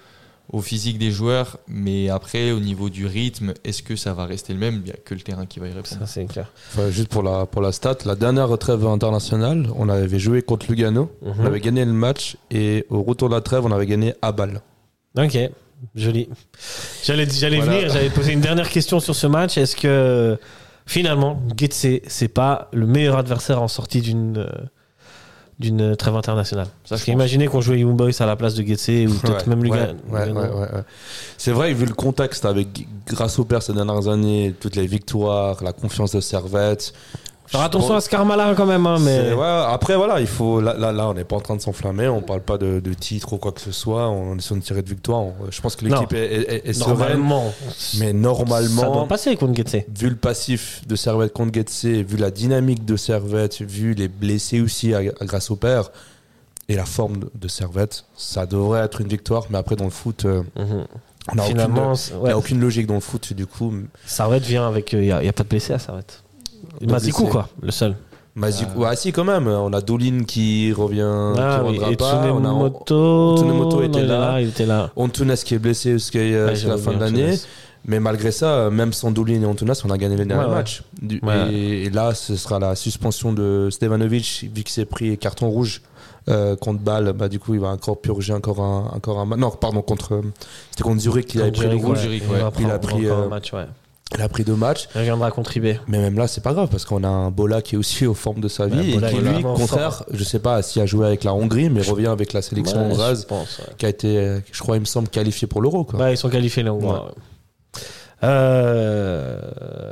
au 0.52 0.60
physique 0.62 0.98
des 0.98 1.10
joueurs, 1.10 1.58
mais 1.68 2.08
après 2.08 2.52
au 2.52 2.60
niveau 2.60 2.88
du 2.88 3.06
rythme, 3.06 3.52
est-ce 3.64 3.82
que 3.82 3.96
ça 3.96 4.12
va 4.14 4.26
rester 4.26 4.52
le 4.52 4.58
même? 4.60 4.80
Il 4.84 4.88
y 4.88 4.92
a 4.92 4.96
que 4.96 5.14
le 5.14 5.20
terrain 5.20 5.44
qui 5.46 5.58
va 5.58 5.66
y 5.66 5.70
répondre. 5.72 5.86
Ça, 6.00 6.06
c'est 6.06 6.24
clair. 6.26 6.52
Enfin, 6.72 6.88
juste 6.90 7.08
pour 7.08 7.22
la, 7.22 7.46
pour 7.46 7.62
la 7.62 7.72
stat, 7.72 7.96
la 8.04 8.14
dernière 8.14 8.56
trêve 8.58 8.86
internationale, 8.86 9.68
on 9.76 9.88
avait 9.88 10.18
joué 10.18 10.42
contre 10.42 10.66
Lugano, 10.68 11.10
Mhm. 11.22 11.32
on 11.40 11.44
avait 11.46 11.60
gagné 11.60 11.84
le 11.84 11.92
match, 11.92 12.36
et 12.50 12.86
au 12.90 13.02
retour 13.02 13.28
de 13.28 13.34
la 13.34 13.40
trêve, 13.40 13.64
on 13.64 13.72
avait 13.72 13.86
gagné 13.86 14.14
à 14.22 14.30
balle. 14.32 14.60
Ok, 15.18 15.36
joli. 15.94 16.28
J'allais, 17.04 17.26
j'allais 17.28 17.56
Voilà. 17.58 17.72
venir, 17.78 17.90
j'allais 17.92 18.10
poser 18.10 18.32
une 18.32 18.40
dernière 18.40 18.68
question 18.68 19.00
sur 19.00 19.14
ce 19.14 19.26
match. 19.26 19.58
Est-ce 19.58 19.74
que 19.76 20.38
finalement, 20.86 21.42
Getse, 21.56 22.00
c'est 22.06 22.28
pas 22.28 22.68
le 22.72 22.86
meilleur 22.86 23.16
adversaire 23.18 23.60
en 23.62 23.68
sortie 23.68 24.00
d'une 24.00 24.38
euh, 24.38 24.48
d'une 25.58 25.96
trêve 25.96 26.14
internationale 26.16 26.68
Parce 26.88 27.02
qu'imaginez 27.02 27.46
qu'on 27.46 27.60
jouait 27.60 27.80
Young 27.80 27.96
Boys 27.96 28.10
à 28.20 28.26
la 28.26 28.36
place 28.36 28.54
de 28.54 28.62
Getse 28.62 28.88
ou 29.08 29.18
peut-être 29.20 29.48
Ouais, 30.10 30.26
même 30.26 30.36
ouais, 30.36 30.48
ouais. 30.48 30.68
C'est 31.38 31.52
vrai, 31.52 31.72
vu 31.72 31.86
le 31.86 31.94
contexte 31.94 32.44
avec 32.44 32.86
grâce 33.06 33.38
au 33.38 33.44
père 33.44 33.62
ces 33.62 33.72
dernières 33.72 34.08
années, 34.08 34.54
toutes 34.60 34.76
les 34.76 34.86
victoires, 34.86 35.62
la 35.64 35.72
confiance 35.72 36.12
de 36.12 36.20
Servette. 36.20 36.92
Faire 37.48 37.60
attention 37.60 37.94
à 37.94 38.00
ce 38.00 38.08
karma-là 38.08 38.54
quand 38.56 38.66
même, 38.66 38.86
hein, 38.86 38.96
mais 39.00 39.32
ouais, 39.32 39.46
après, 39.68 39.96
voilà, 39.96 40.20
il 40.20 40.26
faut. 40.26 40.60
Là, 40.60 40.74
là, 40.76 40.90
là, 40.92 41.08
on 41.08 41.14
n'est 41.14 41.24
pas 41.24 41.36
en 41.36 41.40
train 41.40 41.54
de 41.56 41.60
s'enflammer, 41.60 42.08
on 42.08 42.20
parle 42.20 42.40
pas 42.40 42.58
de, 42.58 42.80
de 42.80 42.94
titre 42.94 43.32
ou 43.34 43.38
quoi 43.38 43.52
que 43.52 43.60
ce 43.60 43.70
soit, 43.72 44.08
on 44.08 44.36
est 44.36 44.40
sur 44.40 44.56
une 44.56 44.62
tirée 44.62 44.82
de 44.82 44.88
victoire. 44.88 45.20
On- 45.20 45.34
je 45.50 45.60
pense 45.60 45.76
que 45.76 45.84
l'équipe 45.84 46.12
est, 46.12 46.18
est- 46.24 46.52
est- 46.54 46.68
est 46.68 46.72
sereine, 46.72 46.96
normalement, 46.98 47.52
mais 47.98 48.06
ça 48.06 48.12
doit 48.12 48.12
normalement, 48.12 49.06
passer 49.06 49.36
contre 49.36 49.54
Getse. 49.54 49.84
vu 49.96 50.10
le 50.10 50.16
passif 50.16 50.82
de 50.88 50.96
Servette 50.96 51.32
contre 51.32 51.54
Getse, 51.54 51.84
vu 51.84 52.16
la 52.16 52.30
dynamique 52.30 52.84
de 52.84 52.96
Servette, 52.96 53.60
vu 53.62 53.94
les 53.94 54.08
blessés 54.08 54.60
aussi 54.60 54.92
à, 54.94 54.98
à 54.98 55.24
grâce 55.24 55.50
au 55.50 55.56
père 55.56 55.90
et 56.68 56.74
la 56.74 56.84
forme 56.84 57.18
de, 57.18 57.30
de 57.34 57.46
Servette, 57.48 58.04
ça 58.16 58.44
devrait 58.46 58.80
être 58.80 59.00
une 59.00 59.08
victoire. 59.08 59.44
Mais 59.50 59.58
après, 59.58 59.76
dans 59.76 59.84
le 59.84 59.90
foot, 59.90 60.24
euh, 60.24 60.42
on 60.56 60.64
n'a 61.34 61.42
aucune, 61.44 61.54
Finalement, 61.54 61.92
il 61.92 61.96
c'est- 61.96 62.12
y 62.12 62.16
ouais, 62.16 62.30
a 62.32 62.38
aucune 62.38 62.60
logique 62.60 62.86
dans 62.88 62.94
le 62.94 63.00
foot. 63.00 63.32
Du 63.32 63.46
coup, 63.46 63.72
Sarvette 64.04 64.42
vient 64.44 64.66
avec. 64.66 64.92
Il 64.92 65.00
n'y 65.00 65.10
a, 65.12 65.32
pas 65.32 65.44
de 65.44 65.48
blessé 65.48 65.72
à 65.72 65.78
Sarvette. 65.78 66.22
Mazikou, 66.86 67.22
blessés. 67.22 67.32
quoi, 67.32 67.48
le 67.62 67.70
seul. 67.70 67.96
Mazik, 68.34 68.68
Euh. 68.76 68.80
ouais, 68.80 68.96
si, 68.96 69.12
quand 69.12 69.24
même. 69.24 69.48
On 69.48 69.72
a 69.72 69.80
Dolin 69.80 70.24
qui 70.26 70.70
revient, 70.72 71.00
Ah 71.38 71.60
qui 71.64 71.70
oui, 71.70 71.78
reviendra 71.78 71.90
et 71.92 71.96
pas. 71.96 72.26
On 72.32 72.44
a 72.44 72.48
Tsunemoto. 72.48 73.36
Tsunemoto 73.38 73.82
était 73.82 74.02
non, 74.02 74.08
là. 74.08 74.40
Il 74.42 74.48
était 74.48 74.66
là. 74.66 74.90
Antunes 74.96 75.34
qui 75.36 75.54
est 75.54 75.58
blessé 75.58 75.92
jusqu'à 75.92 76.18
euh, 76.18 76.54
la 76.66 76.76
fin 76.76 76.92
de 76.92 77.00
l'année. 77.00 77.34
Mais 77.88 78.00
malgré 78.00 78.32
ça, 78.32 78.46
euh, 78.48 78.70
même 78.70 78.92
sans 78.92 79.10
Dolin 79.12 79.40
et 79.40 79.46
Antunes, 79.46 79.72
on 79.84 79.90
a 79.90 79.96
gagné 79.96 80.16
les 80.16 80.24
derniers 80.26 80.44
Ouais, 80.48 80.54
matchs. 80.54 80.82
Ouais. 81.22 81.52
Et, 81.54 81.84
et 81.84 81.90
là, 81.90 82.14
ce 82.14 82.34
sera 82.36 82.58
la 82.58 82.74
suspension 82.74 83.32
de 83.32 83.68
Stevanovic, 83.70 84.50
vu 84.54 84.64
qu'il 84.64 84.68
s'est 84.70 84.84
pris 84.84 85.16
carton 85.16 85.48
rouge 85.48 85.80
euh, 86.28 86.56
contre 86.56 86.80
Bâle. 86.80 87.12
Bah, 87.12 87.28
du 87.28 87.38
coup, 87.38 87.54
il 87.54 87.60
va 87.60 87.68
encore 87.68 88.00
purger 88.00 88.34
encore 88.34 88.60
un, 88.60 88.90
encore 88.94 89.20
un 89.20 89.24
ma- 89.24 89.36
Non, 89.36 89.50
pardon, 89.50 89.80
contre. 89.82 90.20
C'était 90.72 90.82
contre 90.82 91.00
Zurich 91.00 91.26
qu'il 91.26 91.40
avait 91.40 91.52
pris 91.52 91.68
le 91.68 91.76
rouge. 91.76 91.98
ouais. 91.98 92.02
Zurich, 92.02 92.22
Il 92.58 92.70
a 92.70 92.78
pris, 92.80 93.06
euh, 93.06 93.24
un 93.24 93.28
match, 93.28 93.52
ouais. 93.52 93.66
Il 94.14 94.22
a 94.22 94.28
pris 94.28 94.44
deux 94.44 94.54
matchs. 94.54 94.88
Il 94.94 94.98
reviendra 95.00 95.30
contribuer. 95.30 95.80
Mais 95.88 95.98
même 95.98 96.16
là, 96.16 96.28
c'est 96.28 96.40
pas 96.40 96.52
grave 96.54 96.68
parce 96.70 96.84
qu'on 96.84 97.02
a 97.02 97.08
un 97.08 97.30
Bola 97.30 97.60
qui 97.60 97.74
est 97.74 97.78
aussi 97.78 98.06
aux 98.06 98.14
formes 98.14 98.40
de 98.40 98.48
sa 98.48 98.66
Ouais, 98.66 98.70
vie 98.80 98.94
Bola 98.94 99.10
et 99.10 99.14
qui, 99.14 99.20
lui, 99.20 99.42
contraire, 99.42 100.04
je 100.12 100.22
sais 100.24 100.38
pas 100.38 100.62
s'il 100.62 100.80
a 100.80 100.86
joué 100.86 101.06
avec 101.06 101.24
la 101.24 101.34
Hongrie, 101.34 101.68
mais 101.70 101.82
revient 101.82 102.06
avec 102.06 102.32
la 102.32 102.40
sélection 102.40 102.78
Ouais, 102.78 102.86
hongroise 102.92 103.22
je 103.22 103.26
pense, 103.26 103.58
ouais. 103.58 103.74
qui 103.76 103.84
a 103.84 103.88
été, 103.88 104.38
je 104.52 104.60
crois, 104.60 104.76
il 104.76 104.80
me 104.80 104.84
semble, 104.86 105.08
qualifié 105.08 105.48
pour 105.48 105.60
l'Euro. 105.60 105.86
Ouais, 105.94 106.14
ils 106.14 106.16
sont 106.16 106.28
qualifiés 106.30 106.62
les 106.62 106.70
Hongrois. 106.70 107.14
Euh, 108.22 109.40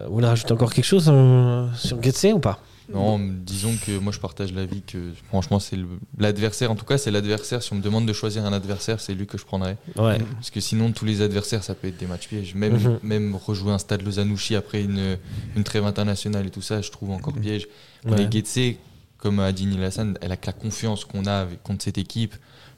vous 0.08 0.14
voulez 0.14 0.26
rajouter 0.26 0.52
encore 0.52 0.72
quelque 0.72 0.84
chose 0.84 1.10
euh, 1.12 1.66
sur 1.76 2.02
Getse 2.02 2.26
ou 2.32 2.38
pas? 2.38 2.58
Non, 2.92 3.18
disons 3.18 3.74
que 3.86 3.96
moi 3.98 4.12
je 4.12 4.20
partage 4.20 4.52
l'avis 4.52 4.82
que 4.82 5.12
franchement 5.28 5.58
c'est 5.58 5.78
l'adversaire, 6.18 6.70
en 6.70 6.74
tout 6.74 6.84
cas 6.84 6.98
c'est 6.98 7.10
l'adversaire, 7.10 7.62
si 7.62 7.72
on 7.72 7.76
me 7.76 7.80
demande 7.82 8.06
de 8.06 8.12
choisir 8.12 8.44
un 8.44 8.52
adversaire, 8.52 9.00
c'est 9.00 9.14
lui 9.14 9.26
que 9.26 9.38
je 9.38 9.44
prendrais. 9.44 9.76
Ouais. 9.96 10.18
Parce 10.34 10.50
que 10.50 10.60
sinon 10.60 10.92
tous 10.92 11.04
les 11.04 11.22
adversaires 11.22 11.64
ça 11.64 11.74
peut 11.74 11.88
être 11.88 11.96
des 11.96 12.06
matchs 12.06 12.28
pièges. 12.28 12.54
Même, 12.54 12.74
Mhm. 12.74 12.98
même 13.02 13.34
rejouer 13.36 13.72
un 13.72 13.78
stade 13.78 14.02
Lozanouchi 14.02 14.54
après 14.54 14.82
une, 14.82 15.16
une 15.56 15.64
trêve 15.64 15.84
internationale 15.84 16.46
et 16.46 16.50
tout 16.50 16.62
ça, 16.62 16.82
je 16.82 16.90
trouve 16.90 17.10
encore 17.10 17.32
piège. 17.34 17.68
Ouais. 18.04 18.12
Mais 18.18 18.28
Getse, 18.30 18.76
comme 19.18 19.40
a 19.40 19.50
dit 19.52 19.64
Neil 19.66 19.82
Hassan, 19.84 20.18
avec 20.20 20.44
la 20.44 20.52
confiance 20.52 21.04
qu'on 21.06 21.24
a 21.24 21.32
avec- 21.42 21.62
contre 21.62 21.84
cette 21.84 21.96
équipe, 21.98 22.34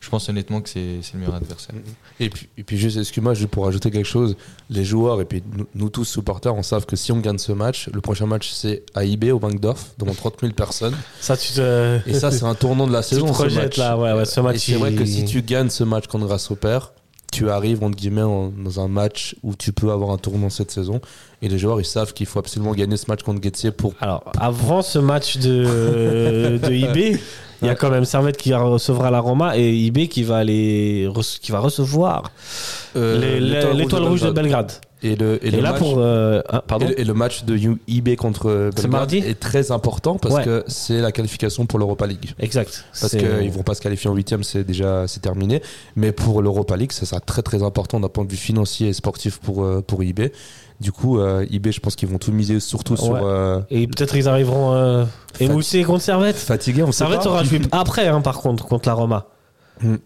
je 0.06 0.10
pense 0.10 0.28
honnêtement 0.28 0.60
que 0.60 0.68
c'est 0.68 1.00
c'est 1.02 1.14
le 1.14 1.18
meilleur 1.18 1.34
adversaire. 1.34 1.74
Et 2.20 2.30
puis, 2.30 2.48
et 2.56 2.62
puis 2.62 2.78
juste, 2.78 2.96
excuse-moi, 2.96 3.34
juste 3.34 3.50
pour 3.50 3.66
ajouter 3.66 3.90
quelque 3.90 4.06
chose, 4.06 4.36
les 4.70 4.84
joueurs 4.84 5.20
et 5.20 5.24
puis 5.24 5.42
nous, 5.52 5.66
nous 5.74 5.90
tous 5.90 6.04
supporters, 6.04 6.54
on 6.54 6.62
savent 6.62 6.86
que 6.86 6.94
si 6.94 7.10
on 7.10 7.18
gagne 7.18 7.38
ce 7.38 7.50
match, 7.50 7.88
le 7.92 8.00
prochain 8.00 8.26
match 8.26 8.50
c'est 8.52 8.84
à 8.94 9.04
IB 9.04 9.32
au 9.32 9.40
Bankdorf, 9.40 9.94
devant 9.98 10.14
30 10.22 10.36
000 10.40 10.52
personnes. 10.52 10.94
Ça, 11.20 11.36
tu 11.36 11.52
te. 11.52 11.98
Et 12.08 12.14
ça, 12.14 12.30
c'est 12.30 12.44
un 12.44 12.54
tournant 12.54 12.86
de 12.86 12.92
la 12.92 13.02
Tu 13.02 13.08
saison. 13.16 13.34
ce 13.34 13.42
match. 13.54 13.76
là, 13.76 13.98
ouais, 13.98 14.12
ouais, 14.12 14.24
ce 14.24 14.40
match, 14.40 14.56
Et 14.56 14.58
c'est 14.58 14.74
vrai 14.78 14.94
que 14.94 15.04
si 15.04 15.24
tu 15.24 15.42
gagnes 15.42 15.70
ce 15.70 15.82
match 15.82 16.06
contre 16.06 16.26
Grâce 16.26 16.50
au 16.52 16.54
Père, 16.56 16.92
tu 17.32 17.50
arrives 17.50 17.82
entre 17.82 17.96
guillemets 17.96 18.22
en- 18.22 18.48
dans 18.50 18.78
un 18.80 18.86
match 18.86 19.34
où 19.42 19.54
tu 19.56 19.72
peux 19.72 19.90
avoir 19.90 20.10
un 20.12 20.16
tournant 20.18 20.48
cette 20.48 20.70
saison. 20.70 21.00
Et 21.42 21.48
les 21.48 21.58
joueurs, 21.58 21.80
ils 21.80 21.84
savent 21.84 22.12
qu'il 22.14 22.24
faut 22.26 22.38
absolument 22.38 22.72
gagner 22.72 22.96
ce 22.96 23.06
match 23.08 23.22
contre 23.24 23.42
Gettier 23.42 23.72
pour. 23.72 23.92
Alors, 24.00 24.22
avant 24.38 24.80
ce 24.80 25.00
match 25.00 25.36
de, 25.38 26.58
de 26.62 26.72
IB, 26.72 27.18
il 27.62 27.68
y 27.68 27.70
a 27.70 27.74
quand 27.74 27.90
même 27.90 28.04
Servette 28.04 28.36
qui 28.36 28.54
recevra 28.54 29.10
la 29.10 29.20
Roma 29.20 29.56
et 29.56 29.72
IB 29.72 30.08
qui 30.08 30.22
va, 30.22 30.38
aller 30.38 31.08
qui 31.40 31.52
va 31.52 31.58
recevoir 31.60 32.30
euh, 32.96 33.40
l'étoile 33.74 34.04
rouge 34.04 34.22
de 34.22 34.30
Belgrade. 34.30 34.72
Et, 35.02 35.14
le, 35.14 35.34
et 35.44 35.48
Et, 35.48 35.50
le 35.50 35.60
là, 35.60 35.72
match- 35.72 35.78
pour. 35.80 35.98
euh, 35.98 36.40
pardon 36.66 36.86
Et 36.86 36.88
le, 36.90 37.00
et 37.00 37.04
le 37.04 37.12
match 37.14 37.44
de 37.44 37.56
IB 37.86 38.16
contre 38.16 38.70
Belgrade 38.74 38.90
mardi 38.90 39.18
est 39.18 39.38
très 39.38 39.70
important 39.70 40.16
parce 40.16 40.34
Ouais. 40.36 40.44
que 40.44 40.64
c'est 40.68 41.00
la 41.02 41.12
qualification 41.12 41.66
pour 41.66 41.78
l'Europa 41.78 42.06
League. 42.06 42.32
Exact. 42.38 42.84
Parce 42.98 43.14
qu'ils 43.14 43.50
vont 43.50 43.62
pas 43.62 43.74
se 43.74 43.82
qualifier 43.82 44.08
en 44.08 44.14
huitième, 44.14 44.42
c'est 44.42 44.64
déjà 44.64 45.06
c'est 45.06 45.20
terminé. 45.20 45.60
Mais 45.96 46.12
pour 46.12 46.40
l'Europa 46.40 46.76
League, 46.78 46.92
ça 46.92 47.04
sera 47.04 47.20
très 47.20 47.42
très 47.42 47.62
important 47.62 48.00
d'un 48.00 48.08
point 48.08 48.24
de 48.24 48.30
vue 48.30 48.36
financier 48.38 48.88
et 48.88 48.92
sportif 48.94 49.38
pour, 49.38 49.64
euh, 49.64 49.82
pour 49.86 50.02
IB. 50.02 50.32
Du 50.80 50.92
coup, 50.92 51.18
euh, 51.18 51.46
IB, 51.50 51.72
je 51.72 51.80
pense 51.80 51.94
qu'ils 51.96 52.08
vont 52.08 52.18
tout 52.18 52.32
miser 52.32 52.58
surtout 52.60 52.96
sur 52.96 53.16
euh, 53.22 53.60
Et 53.70 53.86
peut-être 53.86 54.16
ils 54.16 54.28
arriveront 54.28 54.74
euh, 54.74 55.04
émoussés 55.40 55.84
contre 55.84 56.02
Servette. 56.02 56.36
fatigué. 56.36 56.82
On 56.82 56.92
sait 56.92 56.98
Servette 56.98 57.20
pas. 57.22 57.28
aura 57.30 57.44
joué 57.44 57.60
après, 57.70 58.08
hein, 58.08 58.20
par 58.22 58.38
contre, 58.40 58.64
contre 58.66 58.88
la 58.88 58.94
Roma. 58.94 59.26
Hmm. 59.82 59.96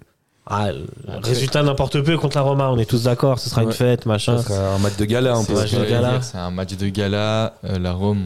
Ah, 0.51 0.73
le 0.73 0.85
résultat 1.23 1.63
n'importe 1.63 2.01
peu 2.03 2.19
contre 2.19 2.37
la 2.37 2.43
Roma, 2.43 2.71
on 2.71 2.79
est 2.79 2.85
tous 2.85 3.05
d'accord, 3.05 3.39
ce 3.39 3.49
sera 3.49 3.63
une 3.63 3.73
fête, 3.73 4.05
machin. 4.05 4.43
Sera 4.43 4.75
un 4.75 4.79
match 4.79 4.97
de 4.97 5.05
gala 5.05 5.35
un 5.35 5.43
C'est 5.43 5.53
peu. 5.53 5.67
ce 5.67 5.77
C'est 6.23 6.39
un 6.39 6.51
match 6.51 6.77
de 6.77 6.89
gala. 6.89 7.55
Euh, 7.65 7.79
la 7.79 7.93
Rome, 7.93 8.21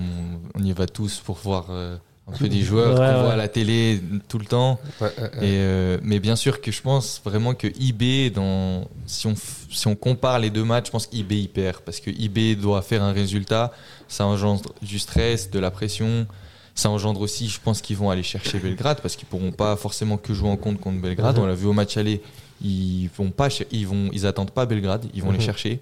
on, 0.55 0.61
on 0.61 0.65
y 0.65 0.73
va 0.73 0.87
tous 0.87 1.21
pour 1.21 1.37
voir 1.37 1.67
euh, 1.69 1.97
un 2.27 2.37
peu 2.39 2.49
des 2.49 2.63
joueurs 2.69 2.93
Ouais, 2.93 2.97
qu'on 2.97 3.03
ouais. 3.17 3.23
voit 3.25 3.33
à 3.35 3.37
la 3.37 3.49
télé 3.49 4.01
tout 4.27 4.39
le 4.39 4.47
temps. 4.47 4.81
Ouais, 5.03 5.09
ouais, 5.19 5.23
ouais. 5.23 5.47
Et, 5.47 5.57
euh, 5.59 5.99
mais 6.03 6.19
bien 6.19 6.35
sûr 6.35 6.63
que 6.63 6.73
je 6.73 6.81
pense 6.81 7.21
vraiment 7.23 7.53
que 7.53 7.67
IB, 7.79 8.33
dans, 8.33 8.85
si, 9.05 9.27
on, 9.27 9.35
si 9.71 9.87
on 9.87 9.95
compare 9.95 10.39
les 10.39 10.49
deux 10.49 10.65
matchs, 10.65 10.87
je 10.87 10.93
pense 10.93 11.07
qu'IB 11.07 11.33
il 11.33 11.49
perd. 11.51 11.81
Parce 11.81 12.01
que 12.01 12.11
IB 12.11 12.57
doit 12.59 12.81
faire 12.81 13.03
un 13.03 13.13
résultat, 13.13 13.71
ça 14.09 14.25
engendre 14.25 14.71
du 14.81 14.99
stress, 14.99 15.51
de 15.51 15.59
la 15.59 15.71
pression. 15.71 16.27
Ça 16.75 16.91
engendre 16.91 17.21
aussi, 17.21 17.49
je 17.49 17.61
pense 17.61 17.81
qu'ils 17.81 17.97
vont 17.97 18.11
aller 18.11 18.25
chercher 18.25 18.59
Belgrade 18.59 19.01
parce 19.01 19.15
qu'ils 19.15 19.29
pourront 19.29 19.53
pas 19.53 19.77
forcément 19.77 20.17
que 20.17 20.35
jouer 20.35 20.49
en 20.49 20.57
compte 20.57 20.81
contre 20.81 21.01
Belgrade. 21.01 21.39
On 21.39 21.47
l'a 21.47 21.55
vu 21.55 21.67
au 21.67 21.73
match 21.73 21.97
aller, 21.97 22.21
ils 22.61 23.09
vont 23.17 23.31
pas, 23.31 23.49
ils 23.71 23.87
vont, 23.87 24.11
ils 24.13 24.27
attendent 24.27 24.51
pas 24.51 24.67
Belgrade, 24.67 25.07
ils 25.15 25.23
vont 25.23 25.31
les 25.31 25.41
chercher. 25.41 25.81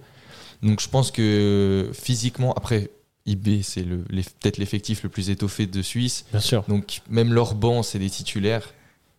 Donc 0.63 0.81
je 0.81 0.89
pense 0.89 1.11
que 1.11 1.91
physiquement, 1.95 2.53
après 2.53 2.91
IB 3.27 3.63
c'est 3.63 3.85
le, 3.85 3.99
peut-être 4.41 4.59
l'effectif 4.59 5.03
le 5.03 5.09
plus 5.09 5.31
étoffé 5.31 5.67
de 5.67 5.83
Suisse. 5.83 6.27
Bien 6.31 6.41
sûr. 6.41 6.65
Donc 6.69 7.01
même 7.09 7.33
leur 7.33 7.55
banc, 7.55 7.83
c'est 7.83 7.99
des 7.99 8.11
titulaires. 8.11 8.69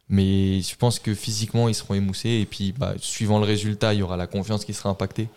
Mais 0.10 0.62
je 0.62 0.76
pense 0.76 1.00
que 1.00 1.16
physiquement, 1.16 1.70
ils 1.70 1.74
seront 1.74 1.96
émoussés. 1.96 2.30
Et 2.42 2.46
puis, 2.46 2.72
bah, 2.72 2.94
suivant 3.00 3.40
le 3.40 3.46
résultat, 3.46 3.94
il 3.94 4.02
y 4.02 4.04
aura 4.04 4.18
la 4.18 4.28
confiance 4.28 4.66
qui 4.66 4.74
sera 4.74 4.90
impactée. 4.90 5.28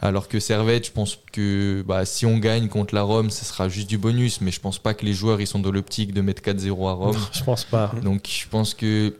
Alors 0.00 0.28
que 0.28 0.40
Servette, 0.40 0.86
je 0.86 0.92
pense 0.92 1.18
que 1.32 1.82
bah, 1.86 2.04
si 2.04 2.26
on 2.26 2.38
gagne 2.38 2.68
contre 2.68 2.94
la 2.94 3.02
Rome, 3.02 3.30
ce 3.30 3.44
sera 3.44 3.68
juste 3.68 3.88
du 3.88 3.96
bonus. 3.96 4.40
Mais 4.40 4.50
je 4.50 4.60
pense 4.60 4.78
pas 4.78 4.94
que 4.94 5.04
les 5.04 5.14
joueurs 5.14 5.40
ils 5.40 5.46
sont 5.46 5.58
dans 5.58 5.70
l'optique 5.70 6.12
de 6.12 6.20
mettre 6.20 6.42
4-0 6.42 6.88
à 6.88 6.92
Rome. 6.92 7.16
Je 7.32 7.42
pense 7.42 7.64
pas. 7.64 7.92
Donc 8.02 8.28
je 8.28 8.46
pense 8.48 8.74
que 8.74 9.16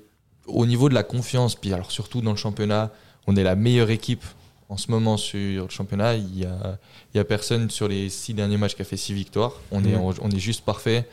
au 0.47 0.67
niveau 0.67 0.89
de 0.89 0.95
la 0.95 1.03
confiance, 1.03 1.55
puis 1.55 1.73
alors 1.73 1.91
surtout 1.91 2.21
dans 2.21 2.33
le 2.33 2.37
championnat, 2.37 2.93
on 3.27 3.37
est 3.37 3.43
la 3.43 3.57
meilleure 3.57 3.91
équipe 3.91 4.25
en 4.69 4.77
ce 4.77 4.91
moment 4.91 5.17
sur 5.17 5.65
le 5.65 5.71
championnat. 5.71 6.17
Il 6.17 6.39
y 6.39 6.45
a, 6.45 6.79
il 7.15 7.17
y 7.17 7.21
a 7.21 7.25
personne 7.25 7.71
sur 7.71 7.89
les 7.89 8.11
six 8.11 8.35
derniers 8.35 8.59
matchs 8.59 8.75
qui 8.75 8.83
a 8.83 8.85
fait 8.85 8.97
six 8.97 9.15
victoires. 9.15 9.55
On, 9.71 9.83
est, 9.85 9.97
on 9.97 10.31
est 10.31 10.39
juste 10.39 10.65
parfait. 10.65 11.09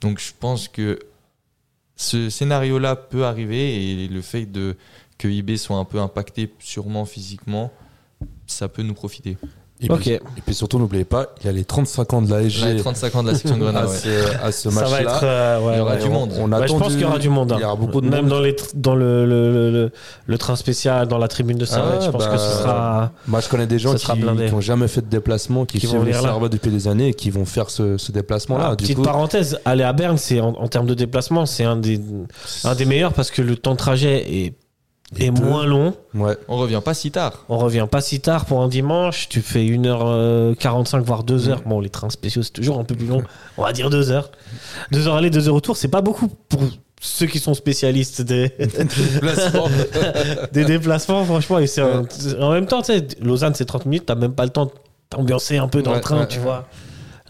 Donc 0.00 0.20
je 0.20 0.32
pense 0.38 0.68
que 0.68 0.98
ce 1.96 2.30
scénario-là 2.30 2.94
peut 2.94 3.24
arriver 3.24 4.04
et 4.04 4.08
le 4.08 4.22
fait 4.22 4.46
de 4.46 4.76
que 5.18 5.26
IB 5.26 5.56
soit 5.56 5.76
un 5.76 5.84
peu 5.84 5.98
impacté 5.98 6.48
sûrement 6.60 7.04
physiquement, 7.04 7.72
ça 8.48 8.68
peut 8.68 8.82
nous 8.82 8.94
profiter. 8.94 9.36
Et, 9.80 9.86
puis, 9.88 10.10
et 10.10 10.20
puis 10.44 10.56
surtout, 10.56 10.80
n'oubliez 10.80 11.04
pas, 11.04 11.28
il 11.40 11.46
y 11.46 11.48
a 11.48 11.52
les 11.52 11.64
35 11.64 12.12
ans 12.12 12.20
de 12.20 12.28
Là, 12.28 12.40
l'ASG 12.40 12.64
les 12.64 12.80
35 12.80 13.14
ans 13.14 13.22
de 13.22 13.28
la 13.28 13.34
section 13.36 13.56
de 13.56 13.64
à, 13.64 13.70
Grenade. 13.70 13.88
ce, 13.90 14.42
à 14.44 14.50
ce 14.50 14.70
Ça 14.70 14.84
va 14.86 15.00
être. 15.02 15.04
match-là. 15.08 15.28
euh, 15.28 15.60
ouais, 15.60 15.72
Il 15.74 15.78
y 15.78 15.80
aura 15.80 15.94
ouais. 15.94 16.02
du 16.02 16.08
monde. 16.08 16.32
On 16.36 16.48
Bah, 16.48 16.66
je 16.66 16.72
pense 16.72 16.88
qu'il 16.94 17.02
y 17.02 17.04
aura 17.04 17.20
du 17.20 17.28
monde. 17.28 17.52
hein. 17.52 17.56
Il 17.58 17.62
y 17.62 17.64
aura 17.64 17.76
beaucoup 17.76 18.00
de 18.00 18.08
Même 18.08 18.22
monde. 18.22 18.30
dans, 18.30 18.40
les, 18.40 18.54
tr- 18.54 18.70
dans 18.74 18.96
le, 18.96 19.24
le, 19.24 19.52
le, 19.52 19.70
le- 19.70 19.92
le 20.26 20.38
train 20.38 20.56
spécial, 20.56 21.06
dans 21.06 21.18
la 21.18 21.28
tribune 21.28 21.58
de 21.58 21.64
Servette, 21.64 22.00
Ah, 22.00 22.04
je 22.06 22.10
pense 22.10 22.24
bah, 22.24 22.32
que 22.32 22.38
ce 22.38 22.50
sera. 22.58 23.12
Moi, 23.28 23.38
je 23.38 23.48
connais 23.48 23.68
des 23.68 23.78
gens 23.78 23.94
qui 23.94 24.10
n'ont 24.20 24.60
jamais 24.60 24.88
fait 24.88 25.02
de 25.02 25.06
déplacement, 25.06 25.64
qui, 25.64 25.78
Qui 25.78 25.86
vont 25.86 26.00
venir 26.00 26.16
là. 26.22 26.30
Servette 26.30 26.50
depuis 26.50 26.72
des 26.72 26.88
années 26.88 27.10
et 27.10 27.14
qui 27.14 27.30
vont 27.30 27.44
faire 27.44 27.70
ce, 27.70 27.98
ce 27.98 28.10
déplacement-là. 28.10 28.70
Ah, 28.72 28.76
petite 28.76 28.96
coup, 28.96 29.02
parenthèse, 29.02 29.60
aller 29.64 29.84
à 29.84 29.92
Berne, 29.92 30.18
c'est 30.18 30.40
en, 30.40 30.54
en 30.56 30.66
termes 30.66 30.86
de 30.88 30.94
déplacement, 30.94 31.46
c'est 31.46 31.62
un 31.62 31.76
des, 31.76 32.00
un 32.64 32.74
des 32.74 32.84
meilleurs 32.84 33.12
parce 33.12 33.30
que 33.30 33.42
le 33.42 33.54
temps 33.54 33.74
de 33.74 33.76
trajet 33.78 34.24
est, 34.28 34.54
est 35.18 35.32
peu. 35.32 35.42
moins 35.42 35.64
long. 35.66 35.94
ouais. 36.14 36.36
On 36.48 36.56
revient 36.58 36.80
pas 36.84 36.94
si 36.94 37.10
tard. 37.10 37.44
On 37.48 37.58
revient 37.58 37.86
pas 37.90 38.00
si 38.00 38.20
tard 38.20 38.44
pour 38.44 38.62
un 38.62 38.68
dimanche. 38.68 39.28
Tu 39.28 39.40
fais 39.40 39.60
1h45, 39.64 41.00
voire 41.00 41.24
2h. 41.24 41.56
Mm. 41.64 41.68
Bon, 41.68 41.80
les 41.80 41.88
trains 41.90 42.10
spéciaux, 42.10 42.42
c'est 42.42 42.52
toujours 42.52 42.78
un 42.78 42.84
peu 42.84 42.94
plus 42.94 43.06
long. 43.06 43.22
On 43.56 43.62
va 43.62 43.72
dire 43.72 43.88
2h. 43.90 44.24
2h 44.92 45.16
aller, 45.16 45.30
2h 45.30 45.48
retour, 45.50 45.76
c'est 45.76 45.88
pas 45.88 46.02
beaucoup 46.02 46.28
pour 46.48 46.60
ceux 47.00 47.26
qui 47.26 47.38
sont 47.38 47.54
spécialistes 47.54 48.22
des, 48.22 48.52
des 50.52 50.64
déplacements, 50.64 51.24
franchement. 51.24 51.58
Et 51.58 51.66
un- 51.80 52.04
en 52.40 52.50
même 52.52 52.66
temps, 52.66 52.82
tu 52.82 52.92
sais, 52.92 53.06
Lausanne, 53.20 53.54
c'est 53.54 53.64
30 53.64 53.86
minutes. 53.86 54.06
T'as 54.06 54.14
même 54.14 54.32
pas 54.34 54.44
le 54.44 54.50
temps 54.50 54.66
de 54.66 54.72
t'ambiancer 55.10 55.56
un 55.58 55.68
peu 55.68 55.82
dans 55.82 55.90
Ouais, 55.92 55.96
le 55.98 56.02
train, 56.02 56.20
ouais, 56.20 56.28
tu 56.28 56.38
ouais. 56.38 56.44
vois. 56.44 56.66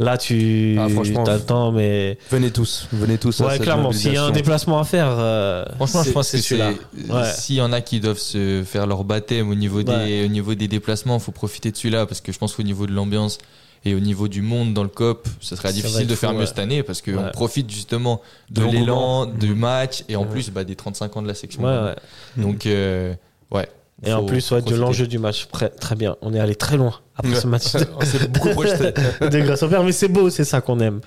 Là, 0.00 0.16
tu 0.16 0.76
Ah, 0.78 0.88
franchement, 0.88 1.24
as 1.24 1.34
le 1.34 1.40
temps, 1.40 1.72
mais. 1.72 2.18
Venez 2.30 2.50
tous, 2.52 2.86
venez 2.92 3.18
tous. 3.18 3.40
à 3.40 3.46
Ouais, 3.48 3.58
clairement, 3.58 3.90
s'il 3.92 4.12
y 4.12 4.16
a 4.16 4.24
un 4.24 4.30
déplacement 4.30 4.78
à 4.78 4.84
faire. 4.84 5.08
euh, 5.18 5.64
Franchement, 5.76 6.02
je 6.04 6.10
pense 6.12 6.30
que 6.30 6.36
c'est 6.38 6.42
celui-là. 6.42 6.70
c'est. 6.96 7.12
Ouais. 7.12 7.32
S'il 7.36 7.56
y 7.56 7.60
en 7.60 7.72
a 7.72 7.80
qui 7.80 7.98
doivent 7.98 8.18
se 8.18 8.62
faire 8.64 8.86
leur 8.86 9.02
baptême 9.04 9.50
au 9.50 9.54
niveau 9.56 9.82
des, 9.82 9.92
Ouais. 9.92 10.24
au 10.24 10.28
niveau 10.28 10.54
des 10.54 10.68
déplacements, 10.68 11.16
il 11.16 11.20
faut 11.22 11.32
profiter 11.32 11.70
de 11.72 11.76
celui-là 11.76 12.06
parce 12.06 12.20
que 12.20 12.30
je 12.32 12.38
pense 12.38 12.54
qu'au 12.54 12.62
niveau 12.62 12.86
de 12.86 12.92
l'ambiance 12.92 13.38
et 13.84 13.94
au 13.94 14.00
niveau 14.00 14.28
du 14.28 14.40
monde 14.42 14.72
dans 14.74 14.82
le 14.84 14.88
COP, 14.88 15.26
ce 15.40 15.56
sera 15.56 15.68
Ça 15.68 15.74
va 15.74 15.82
difficile 15.82 16.06
de 16.06 16.14
faire 16.14 16.30
fou, 16.30 16.34
mieux 16.36 16.40
ouais. 16.42 16.46
cette 16.46 16.58
année 16.60 16.82
parce 16.84 17.02
qu'on 17.02 17.16
Ouais. 17.16 17.30
profite 17.32 17.70
justement 17.70 18.20
de 18.50 18.62
De 18.62 18.66
l'élan, 18.70 19.26
du 19.26 19.48
Mhm. 19.50 19.58
match 19.58 20.04
et 20.08 20.14
en 20.16 20.22
Ouais. 20.22 20.28
plus 20.28 20.50
bah, 20.50 20.62
des 20.64 20.76
35 20.76 21.16
ans 21.16 21.22
de 21.22 21.28
la 21.28 21.34
section. 21.34 21.62
ouais, 21.62 21.70
ouais. 21.70 21.94
Donc, 22.36 22.66
euh, 22.66 23.14
ouais. 23.50 23.68
Et 24.04 24.12
en 24.12 24.24
plus, 24.24 24.50
ouais, 24.52 24.62
de 24.62 24.74
l'enjeu 24.76 25.06
du 25.06 25.18
match. 25.18 25.48
Très, 25.50 25.70
très 25.70 25.96
bien. 25.96 26.16
On 26.22 26.32
est 26.32 26.40
allé 26.40 26.54
très 26.54 26.76
loin 26.76 26.94
après 27.16 27.34
ce 27.40 27.46
match 27.46 27.72
de, 27.72 27.84
On 27.96 28.04
s'est 28.04 28.28
beaucoup 28.28 28.50
projeté. 28.50 28.92
de 29.20 29.40
Grâce 29.40 29.62
au 29.62 29.68
Père, 29.68 29.82
mais 29.82 29.92
c'est 29.92 30.08
beau, 30.08 30.30
c'est 30.30 30.44
ça 30.44 30.60
qu'on 30.60 30.78
aime. 30.80 30.96